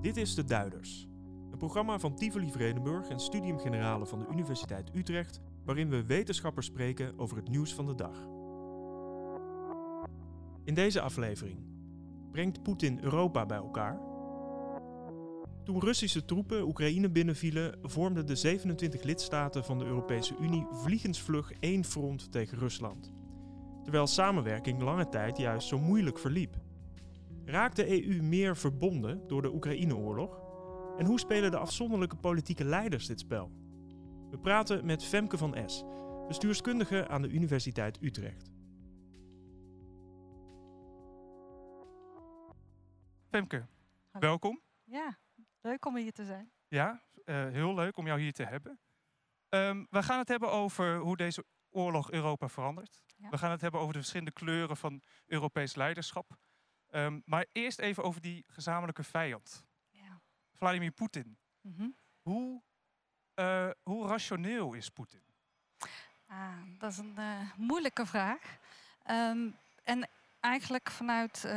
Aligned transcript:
Dit 0.00 0.16
is 0.16 0.34
De 0.34 0.44
Duiders, 0.44 1.08
een 1.50 1.58
programma 1.58 1.98
van 1.98 2.14
Tivoli 2.14 2.50
Vredenburg 2.50 3.08
en 3.08 3.20
Studium 3.20 3.58
Generale 3.58 4.06
van 4.06 4.18
de 4.18 4.26
Universiteit 4.32 4.90
Utrecht, 4.94 5.40
waarin 5.64 5.88
we 5.88 6.04
wetenschappers 6.04 6.66
spreken 6.66 7.18
over 7.18 7.36
het 7.36 7.48
nieuws 7.48 7.74
van 7.74 7.86
de 7.86 7.94
dag. 7.94 8.28
In 10.64 10.74
deze 10.74 11.00
aflevering 11.00 11.58
brengt 12.32 12.62
Poetin 12.62 12.98
Europa 13.02 13.46
bij 13.46 13.56
elkaar. 13.56 14.00
Toen 15.64 15.80
Russische 15.80 16.24
troepen 16.24 16.62
Oekraïne 16.62 17.10
binnenvielen, 17.10 17.78
vormden 17.82 18.26
de 18.26 18.36
27 18.36 19.02
lidstaten 19.02 19.64
van 19.64 19.78
de 19.78 19.84
Europese 19.84 20.34
Unie 20.40 20.66
vliegensvlug 20.70 21.52
één 21.52 21.84
front 21.84 22.32
tegen 22.32 22.58
Rusland. 22.58 23.12
Terwijl 23.82 24.06
samenwerking 24.06 24.82
lange 24.82 25.08
tijd 25.08 25.38
juist 25.38 25.68
zo 25.68 25.78
moeilijk 25.78 26.18
verliep. 26.18 26.56
Raakt 27.50 27.76
de 27.76 28.06
EU 28.06 28.22
meer 28.22 28.56
verbonden 28.56 29.26
door 29.26 29.42
de 29.42 29.54
Oekraïne-oorlog? 29.54 30.42
En 30.98 31.06
hoe 31.06 31.18
spelen 31.18 31.50
de 31.50 31.56
afzonderlijke 31.58 32.16
politieke 32.16 32.64
leiders 32.64 33.06
dit 33.06 33.20
spel? 33.20 33.50
We 34.30 34.38
praten 34.38 34.86
met 34.86 35.04
Femke 35.04 35.38
van 35.38 35.54
Es, 35.54 35.84
bestuurskundige 36.28 37.08
aan 37.08 37.22
de 37.22 37.28
Universiteit 37.28 37.98
Utrecht. 38.02 38.50
Femke, 43.28 43.66
Hallo. 44.10 44.26
welkom. 44.26 44.60
Ja, 44.84 45.18
leuk 45.60 45.86
om 45.86 45.96
hier 45.96 46.12
te 46.12 46.24
zijn. 46.24 46.52
Ja, 46.68 47.02
eh, 47.24 47.48
heel 47.48 47.74
leuk 47.74 47.96
om 47.96 48.06
jou 48.06 48.20
hier 48.20 48.32
te 48.32 48.44
hebben. 48.44 48.80
Ehm, 49.48 49.84
we 49.90 50.02
gaan 50.02 50.18
het 50.18 50.28
hebben 50.28 50.50
over 50.50 50.98
hoe 50.98 51.16
deze 51.16 51.44
oorlog 51.70 52.10
Europa 52.10 52.48
verandert. 52.48 53.02
Ja. 53.16 53.28
We 53.28 53.38
gaan 53.38 53.50
het 53.50 53.60
hebben 53.60 53.80
over 53.80 53.92
de 53.92 53.98
verschillende 53.98 54.32
kleuren 54.32 54.76
van 54.76 55.02
Europees 55.26 55.74
leiderschap. 55.74 56.38
Ehm, 56.90 57.20
maar 57.24 57.46
eerst 57.52 57.78
even 57.78 58.02
over 58.02 58.20
die 58.20 58.44
gezamenlijke 58.48 59.04
vijand, 59.04 59.64
Ja. 59.90 60.20
Vladimir 60.56 60.90
Poetin. 60.90 61.38
Mhm. 61.60 61.88
Hoe, 62.22 62.62
eh, 63.34 63.70
hoe 63.82 64.06
rationeel 64.06 64.72
is 64.72 64.88
Poetin? 64.88 65.22
Ah, 66.26 66.56
dat 66.78 66.92
is 66.92 66.98
een 66.98 67.18
eh, 67.18 67.52
moeilijke 67.56 68.06
vraag. 68.06 68.58
Ehm, 69.02 69.50
en 69.84 70.08
eigenlijk 70.40 70.90
vanuit 70.90 71.44
eh, 71.44 71.54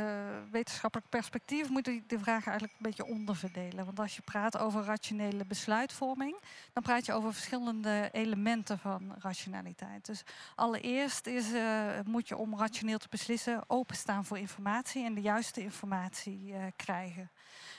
wetenschappelijk 0.50 1.08
perspectief 1.08 1.68
moet 1.68 1.86
je 1.86 2.02
de 2.06 2.18
vraag 2.18 2.46
eigenlijk 2.46 2.72
een 2.72 2.86
beetje 2.86 3.06
onderverdelen. 3.06 3.84
Want 3.84 4.00
als 4.00 4.16
je 4.16 4.22
praat 4.22 4.58
over 4.58 4.84
rationele 4.84 5.44
besluitvorming, 5.44 6.36
dan 6.72 6.82
praat 6.82 7.06
je 7.06 7.12
over 7.12 7.32
verschillende 7.34 8.08
elementen 8.12 8.78
van 8.78 9.14
rationaliteit. 9.18 10.06
Dus 10.06 10.22
allereerst 10.54 11.26
is, 11.26 11.52
eh, 11.52 11.86
moet 12.04 12.28
je 12.28 12.36
om 12.36 12.58
rationeel 12.58 12.98
te 12.98 13.08
beslissen 13.10 13.64
openstaan 13.66 14.24
voor 14.24 14.38
informatie 14.38 15.04
en 15.04 15.14
de 15.14 15.20
juiste 15.20 15.60
informatie 15.60 16.52
eh, 16.52 16.62
krijgen. 16.76 17.30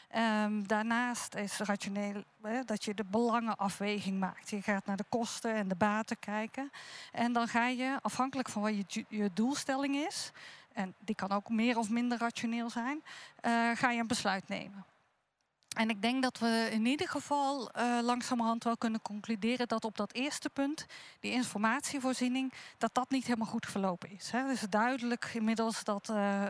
Ehm, 0.10 0.64
daarnaast 0.64 1.36
is 1.36 1.58
rationeel 1.58 2.24
hè, 2.42 2.64
dat 2.64 2.84
je 2.84 2.94
de 2.94 3.04
belangenafweging 3.04 4.20
maakt. 4.20 4.50
Je 4.50 4.62
gaat 4.62 4.86
naar 4.86 4.98
de 4.98 5.06
kosten 5.10 5.54
en 5.54 5.68
de 5.68 5.76
baten 5.76 6.20
kijken. 6.20 6.72
En 7.12 7.34
dan 7.34 7.48
ga 7.48 7.68
je, 7.68 8.00
afhankelijk 8.02 8.50
van 8.50 8.62
wat 8.62 8.94
je, 8.94 9.06
je 9.10 9.30
doelstelling 9.34 9.96
is, 9.96 10.32
en 10.76 10.96
die 11.00 11.16
kan 11.16 11.32
ook 11.32 11.50
meer 11.50 11.78
of 11.78 11.90
minder 11.90 12.18
rationeel 12.18 12.70
zijn, 12.70 13.04
eh, 13.42 13.72
ga 13.74 13.92
je 13.92 14.00
een 14.00 14.08
besluit 14.08 14.48
nemen. 14.48 14.86
En 15.76 15.90
ik 15.90 16.02
denk 16.02 16.24
dat 16.24 16.40
we 16.40 16.68
in 16.72 16.86
ieder 16.86 17.10
geval 17.10 17.72
eh, 17.72 18.00
langzamerhand 18.02 18.64
wel 18.64 18.78
kunnen 18.78 19.02
concluderen 19.02 19.68
dat 19.68 19.84
op 19.86 19.98
dat 19.98 20.14
eerste 20.14 20.50
punt, 20.50 20.86
die 21.20 21.32
informatievoorziening, 21.32 22.54
dat 22.78 22.94
dat 22.94 23.10
niet 23.10 23.26
helemaal 23.26 23.48
goed 23.48 23.66
verlopen 23.66 24.12
is. 24.12 24.32
Hè. 24.32 24.40
Het 24.40 24.52
is 24.52 24.70
duidelijk 24.70 25.30
inmiddels 25.34 25.84
dat 25.84 26.10
eh, 26.10 26.44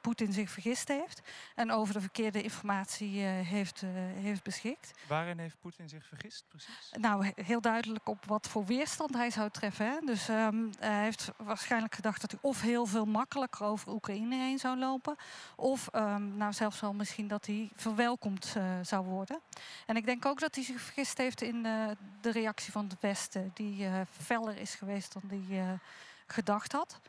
Poetin 0.00 0.32
zich 0.32 0.50
vergist 0.50 0.88
heeft 0.88 1.20
en 1.54 1.70
over 1.70 1.94
de 1.94 2.00
verkeerde 2.00 2.42
informatie 2.42 3.20
heeft, 3.20 3.82
heeft 4.14 4.42
beschikt. 4.42 4.90
Waarin 5.08 5.38
heeft 5.38 5.56
Poetin 5.60 5.88
zich 5.88 6.06
vergist 6.06 6.44
precies? 6.48 6.92
Nou, 6.98 7.24
he- 7.24 7.42
heel 7.42 7.60
duidelijk 7.60 8.08
op 8.08 8.24
wat 8.24 8.48
voor 8.48 8.64
weerstand 8.64 9.14
hij 9.14 9.30
zou 9.30 9.50
treffen. 9.50 9.86
Hè. 9.86 9.98
Dus 10.04 10.28
ehm, 10.28 10.64
hij 10.78 11.02
heeft 11.02 11.30
waarschijnlijk 11.36 11.94
gedacht 11.94 12.20
dat 12.20 12.30
hij 12.30 12.40
of 12.42 12.60
heel 12.60 12.86
veel 12.86 13.04
makkelijker 13.04 13.66
over 13.66 13.92
Oekraïne 13.92 14.36
heen 14.36 14.58
zou 14.58 14.78
lopen, 14.78 15.16
of 15.56 15.88
ehm, 15.88 16.36
nou 16.36 16.52
zelfs 16.52 16.80
wel 16.80 16.92
misschien 16.92 17.28
dat 17.28 17.46
hij 17.46 17.70
verwelkomd 17.76 18.54
zou 18.82 19.04
worden. 19.04 19.40
En 19.86 19.96
ik 19.96 20.04
denk 20.04 20.26
ook 20.26 20.40
dat 20.40 20.54
hij 20.54 20.64
zich 20.64 20.80
vergist 20.80 21.18
heeft 21.18 21.42
in 21.42 21.66
eh, 21.66 21.88
de 22.20 22.30
reactie 22.30 22.72
van 22.72 22.84
het 22.88 23.00
Westen, 23.00 23.50
die 23.54 23.84
eh, 23.84 24.00
feller 24.10 24.58
is 24.58 24.74
geweest 24.74 25.12
dan 25.12 25.22
eh, 25.50 25.72
gedacht 26.26 26.72
had. 26.72 27.00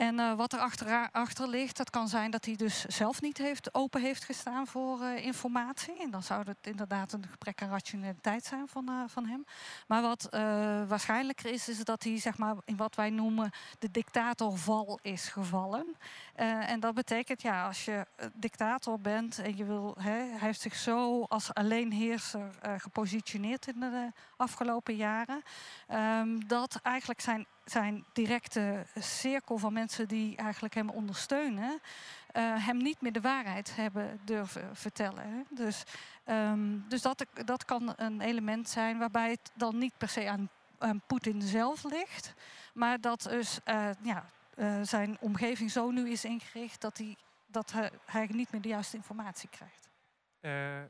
En 0.00 0.18
eh, 0.18 0.34
wat 0.34 0.52
er 0.52 0.58
achter, 0.58 1.08
achter 1.12 1.48
ligt, 1.48 1.76
dat 1.76 1.90
kan 1.90 2.08
zijn 2.08 2.30
dat 2.30 2.44
hij 2.44 2.56
dus 2.56 2.84
zelf 2.84 3.20
niet 3.20 3.38
heeft, 3.38 3.74
open 3.74 4.00
heeft 4.00 4.24
gestaan 4.24 4.66
voor 4.66 5.02
eh, 5.02 5.24
informatie. 5.24 6.02
En 6.02 6.10
dan 6.10 6.22
zou 6.22 6.42
het 6.46 6.56
inderdaad 6.60 7.12
een 7.12 7.26
gebrek 7.30 7.62
aan 7.62 7.70
rationaliteit 7.70 8.44
zijn 8.44 8.68
van, 8.68 8.88
eh, 8.88 8.94
van 9.06 9.26
hem. 9.26 9.44
Maar 9.86 10.02
wat 10.02 10.28
waarschijnlijker 10.88 11.52
is, 11.52 11.68
is 11.68 11.84
dat 11.84 12.02
hij 12.02 12.18
zeg 12.18 12.38
maar, 12.38 12.54
in 12.64 12.76
wat 12.76 12.94
wij 12.94 13.10
noemen 13.10 13.50
de 13.78 13.90
dictatorval 13.90 14.98
is 15.02 15.28
gevallen. 15.28 15.96
En 16.34 16.80
dat 16.80 16.94
betekent, 16.94 17.42
ja, 17.42 17.66
als 17.66 17.84
je 17.84 18.06
dictator 18.34 19.00
bent 19.00 19.38
en 19.38 19.56
je 19.56 19.64
wil, 19.64 19.96
hè, 19.98 20.10
hij 20.10 20.38
heeft 20.38 20.60
zich 20.60 20.74
zo 20.74 21.22
als 21.22 21.54
alleenheerser 21.54 22.50
gepositioneerd 22.76 23.66
in 23.66 23.80
de 23.80 24.12
afgelopen 24.36 24.96
jaren, 24.96 25.42
ehm, 25.86 26.38
dat 26.46 26.78
eigenlijk 26.82 27.20
zijn 27.20 27.46
zijn 27.70 28.04
directe 28.12 28.86
cirkel 28.98 29.58
van 29.58 29.72
mensen 29.72 30.08
die 30.08 30.36
eigenlijk 30.36 30.74
hem 30.74 30.90
ondersteunen, 30.90 31.80
eh, 32.32 32.66
hem 32.66 32.76
niet 32.76 33.00
meer 33.00 33.12
de 33.12 33.20
waarheid 33.20 33.76
hebben 33.76 34.20
durven 34.24 34.76
vertellen. 34.76 35.24
hè. 35.28 35.42
Dus, 35.48 35.82
ehm, 36.24 36.78
dus 36.88 37.02
dat, 37.02 37.26
dat 37.44 37.64
kan 37.64 37.92
een 37.96 38.20
element 38.20 38.68
zijn 38.68 38.98
waarbij 38.98 39.30
het 39.30 39.50
dan 39.54 39.78
niet 39.78 39.98
per 39.98 40.08
se 40.08 40.28
aan, 40.28 40.48
aan 40.78 41.02
Poetin 41.06 41.42
zelf 41.42 41.84
ligt, 41.84 42.34
maar 42.74 43.00
dat 43.00 43.22
dus 43.22 43.60
eh, 43.64 43.90
ja, 44.02 44.24
eh, 44.54 44.80
zijn 44.82 45.16
omgeving 45.20 45.70
zo 45.70 45.90
nu 45.90 46.10
is 46.10 46.24
ingericht 46.24 46.80
dat 46.80 46.98
hij, 46.98 47.16
dat 47.46 47.72
hij, 47.72 47.90
hij 48.04 48.26
niet 48.30 48.52
meer 48.52 48.60
de 48.60 48.68
juiste 48.68 48.96
informatie 48.96 49.48
krijgt. 49.48 49.88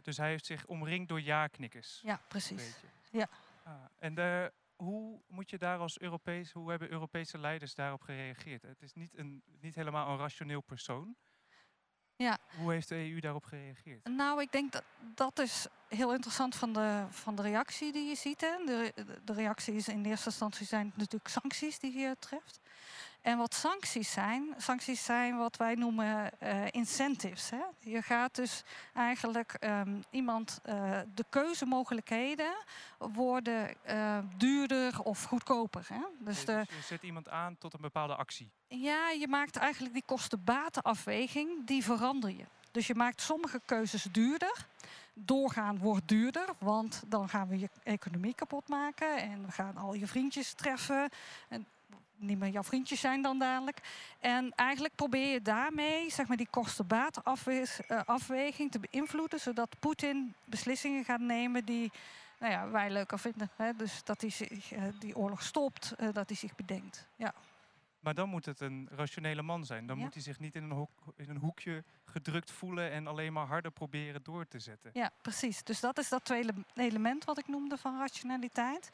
Dus 0.03 0.17
hij 0.17 0.29
heeft 0.29 0.47
zich 0.47 0.67
omringd 0.67 1.09
door 1.09 1.21
ja-knikkers. 1.21 2.01
Ja, 2.03 2.21
precies. 2.29 2.75
Ja. 3.11 3.29
Ah, 3.62 3.73
en 3.99 4.19
eh, 4.19 4.45
hoe 4.81 5.21
moet 5.27 5.51
je 5.51 5.59
daar 5.59 5.79
als 5.79 6.01
Europees, 6.01 6.53
hoe 6.53 6.71
hebben 6.71 6.91
Europese 6.91 7.39
leiders 7.39 7.75
daarop 7.75 8.01
gereageerd? 8.01 8.63
Het 8.63 8.83
is 8.83 8.93
niet, 8.93 9.19
een, 9.19 9.43
niet 9.61 9.75
helemaal 9.75 10.09
een 10.09 10.19
rationeel 10.19 10.61
persoon. 10.61 11.17
Ja. 12.17 12.39
Hoe 12.57 12.73
heeft 12.73 12.89
de 12.89 12.95
EU 12.95 13.21
daarop 13.21 13.45
gereageerd? 13.45 14.09
Nou, 14.09 14.41
ik 14.41 14.53
denk 14.53 14.73
dat 14.73 14.85
dat 15.15 15.39
is 15.39 15.67
heel 15.89 16.13
interessant 16.15 16.57
van 16.57 16.73
de, 16.73 17.07
van 17.11 17.35
de 17.35 17.43
reactie 17.43 17.93
die 17.93 18.09
je 18.09 18.15
ziet. 18.15 18.41
Hè. 18.41 18.65
De, 18.65 18.93
de 19.25 19.33
reactie 19.33 19.75
is 19.75 19.89
in 19.89 20.05
eerste 20.05 20.29
instantie 20.29 20.67
zijn 20.67 20.93
natuurlijk 20.95 21.29
sancties 21.29 21.79
die 21.79 21.99
je 21.99 22.17
treft. 22.19 22.61
En 23.22 23.38
wat 23.38 23.54
sancties 23.54 24.12
zijn, 24.12 24.54
sancties 24.56 25.04
zijn 25.04 25.36
wat 25.36 25.56
wij 25.56 25.75
noemen 25.75 26.38
eh, 26.38 26.64
incentives. 26.70 27.50
Hè. 27.50 27.62
Je 27.78 28.03
gaat 28.03 28.34
dus 28.34 28.62
eigenlijk 28.94 29.53
ehm, 29.53 30.00
iemand, 30.10 30.60
eh, 30.62 31.00
de 31.14 31.25
keuzemogelijkheden 31.28 32.54
worden 32.98 33.84
eh, 33.84 34.19
duurder 34.36 35.03
of 35.03 35.25
goedkoper. 35.25 35.86
Hè. 35.88 36.00
Dus 36.19 36.44
de, 36.44 36.64
Dus 36.66 36.76
je 36.76 36.82
zet 36.82 37.03
iemand 37.03 37.28
aan 37.28 37.56
tot 37.58 37.75
een 37.75 37.81
bepaalde 37.81 38.14
actie. 38.14 38.50
ja, 38.69 39.10
je 39.10 39.28
maakt 39.28 39.56
eigenlijk 39.56 39.94
die 39.94 40.04
kosten-batenafweging, 40.06 41.66
die 41.66 41.84
verander 41.84 42.31
je. 42.31 42.44
Dus 42.70 42.87
je 42.87 42.94
maakt 42.94 43.20
sommige 43.20 43.60
keuzes 43.64 44.02
duurder. 44.02 44.66
Doorgaan 45.14 45.78
wordt 45.78 46.08
duurder, 46.08 46.48
want 46.58 47.02
dan 47.06 47.28
gaan 47.28 47.48
we 47.48 47.58
je 47.58 47.69
economie 47.82 48.34
kapot 48.34 48.69
maken 48.69 49.16
en 49.16 49.47
we 49.47 49.52
gaan 49.52 49.76
al 49.76 49.94
je 49.94 50.06
vriendjes 50.06 50.52
treffen. 50.52 51.08
En 51.49 51.66
niet 52.20 52.38
meer 52.38 52.49
jouw 52.49 52.62
vriendjes 52.62 53.00
zijn 53.00 53.22
dan 53.22 53.38
dadelijk. 53.38 53.78
En 54.20 54.52
eigenlijk 54.55 54.94
probeer 54.94 55.32
je 55.32 55.43
daarmee 55.43 56.11
zeg 56.11 56.28
maar, 56.28 56.37
die 56.37 56.49
kosten-batenafweging 56.50 58.70
te 58.70 58.81
beïnvloeden, 58.90 59.40
zodat 59.40 59.76
Poetin 59.78 60.34
beslissingen 60.44 61.05
gaat 61.05 61.20
nemen 61.20 61.64
die 61.64 61.93
nou 62.38 62.52
ja, 62.52 62.70
wij 62.70 62.90
leuker 62.90 63.19
vinden. 63.19 63.50
Hè? 63.56 63.76
Dus 63.76 64.05
dat 64.05 64.20
hij 64.20 64.31
zich, 64.31 64.72
eh, 64.72 64.82
die 64.99 65.17
oorlog 65.17 65.43
stopt, 65.43 65.93
eh, 65.93 66.08
dat 66.12 66.28
hij 66.28 66.37
zich 66.37 66.56
bedenkt. 66.56 67.06
Ja. 67.17 67.34
Maar 68.00 68.14
dan 68.14 68.29
moet 68.29 68.44
het 68.47 68.61
een 68.61 68.88
rationele 68.91 69.43
man 69.43 69.64
zijn. 69.64 69.87
Dan 69.87 69.97
Ja. 69.97 70.02
moet 70.02 70.14
hij 70.14 70.23
zich 70.23 70.38
niet 70.38 70.55
in 70.55 70.62
een, 70.62 70.70
hok- 70.70 71.12
in 71.17 71.31
een 71.31 71.37
hoekje 71.37 71.85
gedrukt 72.05 72.50
voelen 72.50 72.91
en 72.91 73.06
alleen 73.06 73.32
maar 73.32 73.47
harder 73.47 73.70
proberen 73.70 74.23
door 74.23 74.49
te 74.49 74.58
zetten. 74.58 74.91
Ja, 74.94 75.11
precies. 75.23 75.62
Dus 75.62 75.81
dat 75.81 75.99
is 75.99 76.08
dat 76.08 76.25
tweede 76.25 76.52
element 76.75 77.25
wat 77.25 77.38
ik 77.38 77.49
noemde 77.49 77.76
van 77.76 77.99
rationaliteit. 77.99 78.91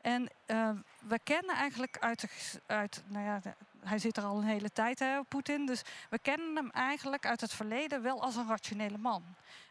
En 0.00 0.28
eh, 0.46 0.70
we 1.08 1.18
kennen 1.22 1.56
eigenlijk 1.56 1.98
uit, 1.98 2.20
de, 2.20 2.60
uit 2.66 3.04
nou 3.06 3.24
ja, 3.24 3.38
de- 3.38 3.54
hij 3.84 3.98
zit 3.98 4.16
er 4.16 4.24
al 4.24 4.36
een 4.36 4.44
hele 4.44 4.70
tijd, 4.70 4.98
hè, 4.98 5.22
Poetin. 5.22 5.66
Dus 5.66 5.82
we 6.10 6.18
kennen 6.18 6.56
hem 6.56 6.70
eigenlijk 6.70 7.26
uit 7.26 7.40
het 7.40 7.52
verleden 7.52 8.02
wel 8.02 8.22
als 8.22 8.36
een 8.36 8.48
rationele 8.48 8.98
man. 8.98 9.22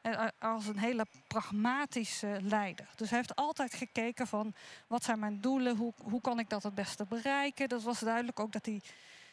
Eh, 0.02 0.28
als 0.40 0.68
een 0.68 0.78
hele 0.78 1.06
pragmatische 1.28 2.38
leider. 2.42 2.88
Dus 2.96 3.10
hij 3.10 3.18
heeft 3.18 3.36
altijd 3.36 3.74
gekeken 3.74 4.28
van 4.28 4.54
wat 4.88 5.04
zijn 5.04 5.20
mijn 5.20 5.42
doelen, 5.42 5.76
hoe, 5.76 5.94
hoe 6.02 6.22
kan 6.22 6.40
ik 6.40 6.50
dat 6.50 6.64
het 6.64 6.76
beste 6.76 7.06
bereiken. 7.06 7.70
Dat 7.70 7.84
was 7.84 8.00
duidelijk 8.00 8.40
ook 8.40 8.52
dat 8.52 8.66
hij 8.66 8.82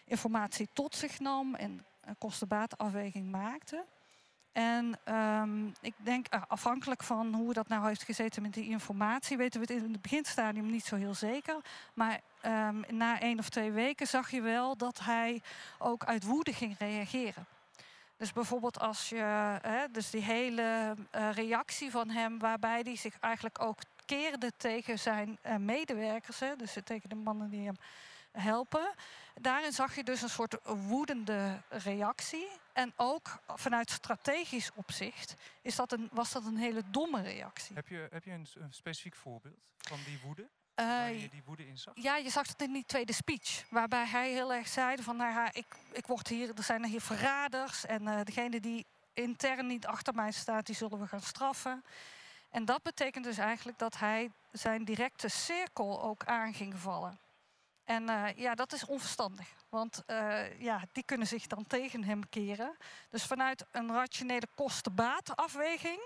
informatie 0.05 0.69
tot 0.73 0.95
zich 0.95 1.21
nam 1.21 1.55
en 1.55 1.85
kostenbaatafweging 2.19 3.31
maakte. 3.31 3.85
En 4.53 4.99
ehm, 5.05 5.67
ik 5.81 5.95
denk, 5.97 6.27
eh, 6.27 6.43
afhankelijk 6.49 7.03
van 7.03 7.35
hoe 7.35 7.53
dat 7.53 7.69
nou 7.69 7.87
heeft 7.87 8.03
gezeten 8.03 8.43
met 8.43 8.55
die 8.55 8.69
informatie, 8.69 9.37
weten 9.37 9.61
we 9.61 9.73
het 9.73 9.83
in 9.83 9.93
het 9.93 10.03
beginstadium 10.03 10.71
niet 10.71 10.85
zo 10.85 10.97
heel 10.97 11.15
zeker. 11.15 11.57
Maar 11.95 12.21
ehm, 12.41 12.83
na 12.89 13.21
één 13.21 13.39
of 13.39 13.49
twee 13.49 13.71
weken 13.71 14.07
zag 14.07 14.31
je 14.31 14.41
wel 14.41 14.77
dat 14.77 15.01
hij 15.01 15.43
ook 15.79 16.05
uit 16.05 16.25
woede 16.25 16.53
ging 16.53 16.79
reageren. 16.79 17.47
Dus 18.17 18.33
bijvoorbeeld 18.33 18.81
als 18.81 19.09
je, 19.09 19.59
hè, 19.63 19.91
dus 19.91 20.11
die 20.11 20.23
hele 20.23 20.95
eh, 21.11 21.31
reactie 21.33 21.91
van 21.91 22.11
hem, 22.11 22.39
waarbij 22.39 22.81
hij 22.85 22.97
zich 22.97 23.19
eigenlijk 23.21 23.63
ook 23.63 23.79
keerde 24.05 24.53
tegen 24.57 24.99
zijn 24.99 25.39
uh, 25.47 25.57
medewerkers, 25.57 26.41
hè, 26.41 26.57
dus 26.57 26.77
tegen 26.85 27.09
de 27.09 27.15
mannen 27.15 27.51
die 27.51 27.65
hem 27.65 27.77
helpen. 28.33 28.95
Daarin 29.35 29.73
zag 29.73 29.97
je 29.97 30.05
dus 30.05 30.23
een 30.23 30.31
soort 30.31 30.57
woedende 30.65 31.63
reactie. 31.69 32.49
En 32.73 32.93
ook 32.97 33.41
vanuit 33.47 33.91
strategisch 33.91 34.71
opzicht 34.75 35.35
is 35.63 35.77
dat 35.77 35.93
een, 35.93 36.09
was 36.13 36.33
dat 36.33 36.45
een 36.45 36.57
hele 36.57 36.83
domme 36.91 37.23
reactie. 37.23 37.75
Heb 37.75 37.89
je, 37.89 38.09
heb 38.11 38.25
je 38.25 38.31
een, 38.31 38.47
een 38.55 38.73
specifiek 38.73 39.15
voorbeeld 39.15 39.73
van 39.79 39.99
die 40.05 40.21
woede? 40.25 40.43
Uh, 40.43 40.87
waar 40.87 41.13
je 41.13 41.29
die 41.29 41.43
woede 41.45 41.67
in 41.67 41.79
zag? 41.79 41.95
Ja, 41.97 42.17
je 42.17 42.31
zag 42.31 42.49
het 42.49 42.63
in 42.63 42.73
die 42.73 42.85
tweede 42.87 43.13
speech. 43.13 43.65
Waarbij 43.71 44.07
hij 44.07 44.31
heel 44.31 44.53
erg 44.53 44.69
zei 44.69 45.03
van 45.03 45.17
nou 45.17 45.33
ja, 45.33 45.53
ik, 45.53 45.67
ik 45.93 46.07
word 46.07 46.29
hier, 46.29 46.57
er 46.57 46.63
zijn 46.63 46.83
er 46.83 46.89
hier 46.89 47.01
verraders. 47.01 47.87
En 47.87 48.03
uh, 48.03 48.21
degene 48.25 48.61
die 48.61 48.87
intern 49.13 49.67
niet 49.67 49.87
achter 49.87 50.15
mij 50.15 50.33
staat, 50.33 50.67
die 50.67 50.75
zullen 50.75 51.01
we 51.01 51.07
gaan 51.07 51.21
straffen. 51.21 51.85
En 52.51 52.65
dat 52.65 52.83
betekent 52.83 53.25
dus 53.25 53.39
eigenlijk 53.39 53.79
dat 53.79 53.99
hij 53.99 54.31
zijn 54.53 54.85
directe 54.85 55.29
cirkel 55.29 56.03
ook 56.03 56.25
aan 56.25 56.55
ging 56.55 56.79
vallen. 56.79 57.19
En 57.91 58.11
uh, 58.11 58.37
ja, 58.37 58.55
dat 58.55 58.73
is 58.73 58.85
onverstandig. 58.85 59.49
Want 59.69 60.03
uh, 60.07 60.61
ja, 60.61 60.83
die 60.93 61.03
kunnen 61.03 61.27
zich 61.27 61.47
dan 61.47 61.67
tegen 61.67 62.05
hem 62.05 62.29
keren. 62.29 62.77
Dus 63.09 63.25
vanuit 63.25 63.65
een 63.71 63.93
rationele 63.93 64.49
kosten-baat-afweging 64.55 66.01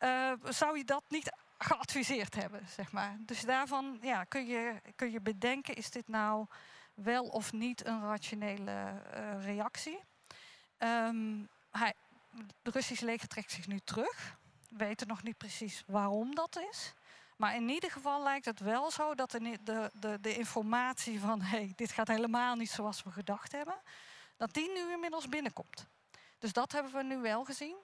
uh, 0.00 0.32
zou 0.44 0.78
je 0.78 0.84
dat 0.84 1.04
niet 1.08 1.32
geadviseerd 1.58 2.34
hebben, 2.34 2.68
zeg 2.68 2.92
maar. 2.92 3.16
Dus 3.20 3.40
daarvan 3.40 3.98
ja, 4.02 4.24
kun, 4.24 4.46
je, 4.46 4.80
kun 4.96 5.10
je 5.10 5.20
bedenken, 5.20 5.74
is 5.74 5.90
dit 5.90 6.08
nou 6.08 6.46
wel 6.94 7.24
of 7.24 7.52
niet 7.52 7.86
een 7.86 8.00
rationele 8.00 9.02
reactie? 9.40 10.00
Um, 10.78 11.48
hij, 11.70 11.94
de 12.62 12.70
Russische 12.70 13.04
leger 13.04 13.28
trekt 13.28 13.50
zich 13.50 13.66
nu 13.66 13.80
terug. 13.80 14.36
We 14.68 14.76
weten 14.76 15.06
nog 15.06 15.22
niet 15.22 15.36
precies 15.36 15.84
waarom 15.86 16.34
dat 16.34 16.58
is. 16.70 16.94
Maar 17.38 17.54
in 17.54 17.68
ieder 17.68 17.90
geval 17.90 18.22
lijkt 18.22 18.44
het 18.44 18.60
wel 18.60 18.90
zo 18.90 19.14
dat 19.14 19.30
de, 19.30 19.58
de, 19.92 20.18
de, 20.20 20.36
informatie 20.36 21.20
van 21.20 21.40
hey, 21.40 21.72
dit 21.76 21.92
gaat 21.92 22.08
helemaal 22.08 22.54
niet 22.54 22.70
zoals 22.70 23.02
we 23.02 23.10
gedacht 23.10 23.52
hebben, 23.52 23.76
dat 24.36 24.54
die 24.54 24.70
nu 24.72 24.92
inmiddels 24.92 25.28
binnenkomt. 25.28 25.86
Dus 26.38 26.52
dat 26.52 26.72
hebben 26.72 26.92
we 26.92 27.02
nu 27.02 27.18
wel 27.18 27.44
gezien. 27.44 27.76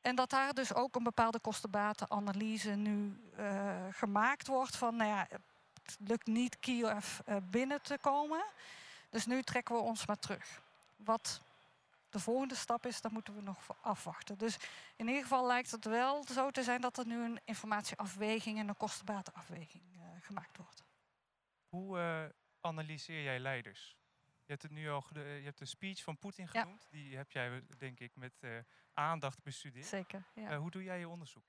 En 0.00 0.14
dat 0.14 0.30
daar 0.30 0.54
dus 0.54 0.74
ook 0.74 0.94
een 0.96 1.02
bepaalde 1.02 1.40
kostenbatenanalyse 1.40 2.70
nu 2.70 3.20
uh, 3.38 3.72
gemaakt 3.90 4.46
wordt 4.46 4.76
van, 4.76 4.96
nou 4.96 5.10
ja, 5.10 5.26
het 5.82 5.96
lukt 5.98 6.26
niet 6.26 6.58
Kiev 6.58 7.18
uh, 7.28 7.36
binnen 7.50 7.82
te 7.82 7.98
komen. 8.00 8.44
Dus 9.10 9.26
nu 9.26 9.42
trekken 9.42 9.74
we 9.74 9.80
ons 9.80 10.06
maar 10.06 10.18
terug. 10.18 10.60
Wat 10.96 11.40
de 12.10 12.18
volgende 12.18 12.54
stap 12.54 12.86
is, 12.86 13.00
daar 13.00 13.12
moeten 13.12 13.34
we 13.34 13.42
nog 13.42 13.82
afwachten. 13.82 14.38
Dus 14.38 14.56
in 14.96 15.06
ieder 15.08 15.22
geval 15.22 15.46
lijkt 15.46 15.70
het 15.70 15.84
wel 15.84 16.26
zo 16.26 16.50
te 16.50 16.62
zijn 16.62 16.80
dat 16.80 16.98
er 16.98 17.06
nu 17.06 17.24
een 17.24 17.40
informatieafweging 17.44 18.58
en 18.58 18.68
een 18.68 18.76
kostenbatenafweging 18.76 19.82
uh, 19.96 20.02
gemaakt 20.20 20.56
wordt. 20.56 20.84
Hoe 21.68 21.98
uh, 21.98 22.24
analyseer 22.60 23.22
jij 23.22 23.38
leiders? 23.38 23.98
Je 24.26 24.56
hebt 24.56 24.62
het 24.62 24.72
nu 24.72 24.90
al, 24.90 25.04
je 25.12 25.20
hebt 25.20 25.58
de 25.58 25.64
speech 25.64 26.02
van 26.02 26.18
Poetin 26.18 26.48
genoemd. 26.48 26.82
Ja. 26.82 26.98
Die 26.98 27.16
heb 27.16 27.32
jij, 27.32 27.62
denk 27.78 28.00
ik, 28.00 28.16
met 28.16 28.32
uh, 28.40 28.58
aandacht 29.00 29.42
bestudeerd. 29.42 29.86
Zeker. 29.86 30.22
Ja. 30.32 30.56
hoe 30.56 30.70
doe 30.70 30.82
jij 30.82 30.98
je 30.98 31.08
onderzoek? 31.08 31.42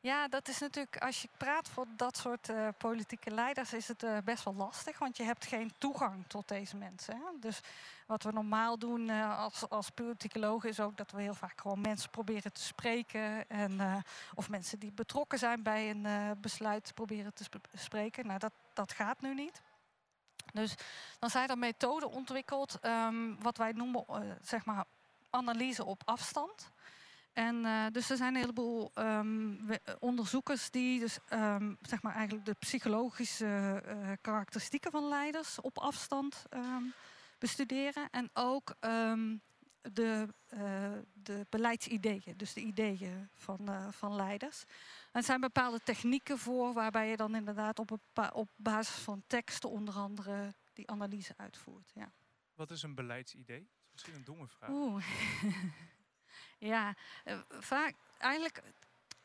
Ja, 0.00 0.28
dat 0.28 0.48
is 0.48 0.58
natuurlijk, 0.58 0.96
als 0.96 1.22
je 1.22 1.28
praat 1.36 1.68
voor 1.68 1.86
dat 1.96 2.16
soort 2.16 2.48
uh, 2.48 2.68
politieke 2.78 3.30
leiders, 3.30 3.72
is 3.72 3.88
het 3.88 4.02
uh, 4.02 4.18
best 4.24 4.44
wel 4.44 4.54
lastig. 4.54 4.98
Want 4.98 5.16
je 5.16 5.22
hebt 5.22 5.46
geen 5.46 5.72
toegang 5.78 6.24
tot 6.26 6.48
deze 6.48 6.76
mensen. 6.76 7.14
Hè? 7.14 7.38
Dus 7.40 7.60
wat 8.06 8.22
we 8.22 8.32
normaal 8.32 8.78
doen 8.78 9.10
als, 9.10 9.68
als 9.68 9.90
politicoloog 9.90 10.64
is 10.64 10.80
ook 10.80 10.96
dat 10.96 11.10
we 11.10 11.22
heel 11.22 11.34
vaak 11.34 11.60
gewoon 11.60 11.80
mensen 11.80 12.10
proberen 12.10 12.52
te 12.52 12.62
spreken. 12.62 13.48
En, 13.48 14.04
of 14.34 14.48
mensen 14.48 14.78
die 14.78 14.92
betrokken 14.92 15.38
zijn 15.38 15.62
bij 15.62 15.90
een 15.90 16.36
besluit 16.40 16.94
proberen 16.94 17.34
te 17.34 17.44
spreken. 17.74 18.26
Nou, 18.26 18.38
dat, 18.38 18.52
dat 18.72 18.92
gaat 18.92 19.20
nu 19.20 19.34
niet. 19.34 19.62
Dus 20.52 20.74
dan 21.18 21.30
zijn 21.30 21.48
er 21.48 21.58
methoden 21.58 22.10
ontwikkeld, 22.10 22.78
um, 22.82 23.42
wat 23.42 23.56
wij 23.56 23.72
noemen 23.72 24.04
uh, 24.10 24.16
zeg 24.42 24.64
maar 24.64 24.84
analyse 25.30 25.84
op 25.84 26.02
afstand. 26.04 26.70
En 27.38 27.56
uh, 27.64 27.86
dus 27.92 28.10
er 28.10 28.16
zijn 28.16 28.34
een 28.34 28.40
heleboel 28.40 28.90
um, 28.94 29.68
onderzoekers 29.98 30.70
die 30.70 31.00
dus, 31.00 31.18
um, 31.32 31.78
zeg 31.82 32.02
maar 32.02 32.14
eigenlijk 32.14 32.46
de 32.46 32.54
psychologische 32.58 33.82
uh, 33.86 34.12
karakteristieken 34.20 34.90
van 34.90 35.08
leiders 35.08 35.60
op 35.60 35.78
afstand 35.78 36.44
bestuderen. 37.38 38.10
En 38.10 38.30
ook 38.32 38.74
de, 39.82 40.28
de 41.12 41.46
beleidsideeën, 41.48 42.34
dus 42.36 42.52
de 42.52 42.60
ideeën 42.60 43.28
van, 43.34 43.92
van 43.92 44.14
leiders. 44.14 44.64
Er 45.12 45.22
zijn 45.22 45.40
bepaalde 45.40 45.80
technieken 45.84 46.38
voor 46.38 46.72
waarbij 46.72 47.08
je 47.08 47.16
dan 47.16 47.34
inderdaad 47.34 47.78
op, 47.78 47.98
op 48.32 48.48
basis 48.56 49.02
van 49.02 49.22
teksten 49.26 49.70
onder 49.70 49.94
andere 49.94 50.54
die 50.72 50.90
analyse 50.90 51.34
uitvoert. 51.36 51.90
Ja. 51.94 52.12
Wat 52.54 52.70
is 52.70 52.82
een 52.82 52.94
beleidsidee? 52.94 53.60
Dat 53.60 53.84
is 53.84 53.92
misschien 53.92 54.14
een 54.14 54.24
domme 54.24 54.48
vraag. 54.48 54.70
Oeh. 54.70 55.04
ja, 56.58 56.94
uh, 57.24 57.38
vaak 57.48 57.94
eigenlijk. 58.18 58.62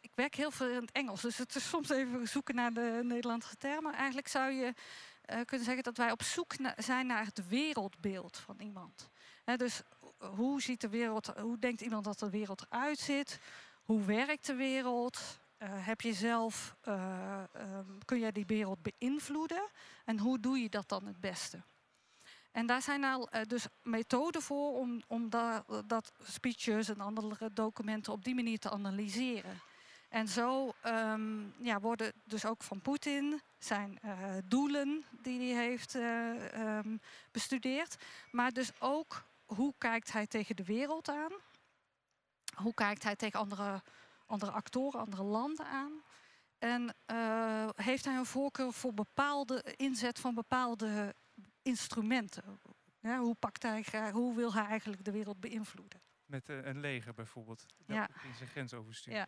Ik 0.01 0.11
werk 0.15 0.35
heel 0.35 0.51
veel 0.51 0.67
in 0.67 0.81
het 0.81 0.91
Engels, 0.91 1.21
dus 1.21 1.37
het 1.37 1.55
is 1.55 1.69
soms 1.69 1.89
even 1.89 2.27
zoeken 2.27 2.55
naar 2.55 2.73
de 2.73 2.99
Nederlandse 3.03 3.55
termen. 3.55 3.93
Eigenlijk 3.93 4.27
zou 4.27 4.51
je 4.51 4.65
uh, 4.65 5.41
kunnen 5.45 5.65
zeggen 5.65 5.83
dat 5.83 5.97
wij 5.97 6.11
op 6.11 6.23
zoek 6.23 6.53
zijn 6.77 7.07
naar 7.07 7.25
het 7.25 7.47
wereldbeeld 7.47 8.37
van 8.37 8.59
iemand. 8.59 9.09
Dus 9.57 9.81
hoe 10.17 10.61
ziet 10.61 10.81
de 10.81 10.89
wereld, 10.89 11.27
hoe 11.27 11.59
denkt 11.59 11.81
iemand 11.81 12.03
dat 12.03 12.19
de 12.19 12.29
wereld 12.29 12.65
eruit? 12.69 13.39
Hoe 13.83 14.03
werkt 14.05 14.45
de 14.45 14.55
wereld? 14.55 15.41
Uh, 15.59 15.69
heb 15.71 16.01
je 16.01 16.13
zelf, 16.13 16.75
um, 16.87 18.05
kun 18.05 18.19
jij 18.19 18.31
die 18.31 18.45
wereld 18.45 18.79
beïnvloeden? 18.81 19.69
En 20.05 20.19
hoe 20.19 20.39
doe 20.39 20.57
je 20.57 20.69
dat 20.69 20.89
dan 20.89 21.05
het 21.05 21.19
beste? 21.19 21.63
En 22.53 22.65
daar 22.65 22.81
zijn 22.81 23.03
al 23.03 23.29
uh, 23.35 23.41
dus 23.47 23.65
methoden 23.81 24.41
voor 24.41 24.73
om, 24.73 25.01
om 25.07 25.29
da 25.29 25.65
dat 25.85 26.11
speeches 26.21 26.89
en 26.89 26.99
andere 26.99 27.53
documenten 27.53 28.13
op 28.13 28.23
die 28.23 28.35
manier 28.35 28.59
te 28.59 28.69
analyseren. 28.69 29.61
En 30.09 30.27
zo 30.27 30.73
um, 30.85 31.53
ja, 31.59 31.79
worden 31.79 32.13
dus 32.23 32.45
ook 32.45 32.63
van 32.63 32.81
Poetin 32.81 33.41
zijn 33.57 33.99
doelen 34.45 35.05
die 35.21 35.53
hij 35.53 35.65
heeft 35.65 35.95
um, 35.95 37.01
bestudeerd. 37.31 37.95
Maar 38.31 38.51
dus 38.51 38.71
ook 38.79 39.23
hoe 39.45 39.73
kijkt 39.77 40.11
hij 40.11 40.27
tegen 40.27 40.55
de 40.55 40.63
wereld 40.63 41.09
aan? 41.09 41.31
Hoe 42.55 42.73
kijkt 42.73 43.03
hij 43.03 43.15
tegen 43.15 43.39
andere 43.39 43.81
andere 44.33 44.51
actoren, 44.51 44.99
andere 44.99 45.23
landen 45.23 45.65
aan. 45.65 46.03
En 46.59 46.95
heeft 47.75 48.05
hij 48.05 48.15
een 48.15 48.25
voorkeur 48.25 48.73
voor 48.73 48.93
bepaalde 48.93 49.63
inzet 49.75 50.19
van 50.19 50.33
bepaalde 50.33 51.15
instrumenten? 51.63 52.59
Ja, 52.99 53.19
hoe, 53.19 53.35
pakt 53.35 53.63
hij, 53.63 54.11
hoe 54.11 54.35
wil 54.35 54.53
hij 54.53 54.65
eigenlijk 54.65 55.05
de 55.05 55.11
wereld 55.11 55.39
beïnvloeden? 55.39 56.01
Met 56.25 56.49
uh, 56.49 56.65
een 56.65 56.79
leger 56.79 57.13
bijvoorbeeld, 57.13 57.65
dat 57.85 57.95
ja. 57.95 58.09
in 58.23 58.35
zijn 58.37 58.49
grens 58.49 58.73
overstuurt. 58.73 59.15
Ja. 59.15 59.27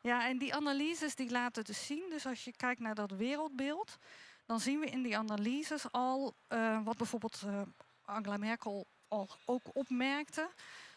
ja, 0.00 0.28
en 0.28 0.38
die 0.38 0.54
analyses 0.54 1.14
die 1.14 1.30
laten 1.30 1.64
dus 1.64 1.86
zien, 1.86 2.10
dus 2.10 2.26
als 2.26 2.44
je 2.44 2.56
kijkt 2.56 2.80
naar 2.80 2.94
dat 2.94 3.10
wereldbeeld, 3.10 3.98
dan 4.46 4.60
zien 4.60 4.80
we 4.80 4.86
in 4.86 5.02
die 5.02 5.18
analyses 5.18 5.92
al, 5.92 6.36
uh, 6.48 6.84
wat 6.84 6.96
bijvoorbeeld 6.96 7.42
Angela 8.04 8.36
Merkel 8.36 8.86
al 9.08 9.28
ook 9.44 9.62
opmerkte, 9.72 10.50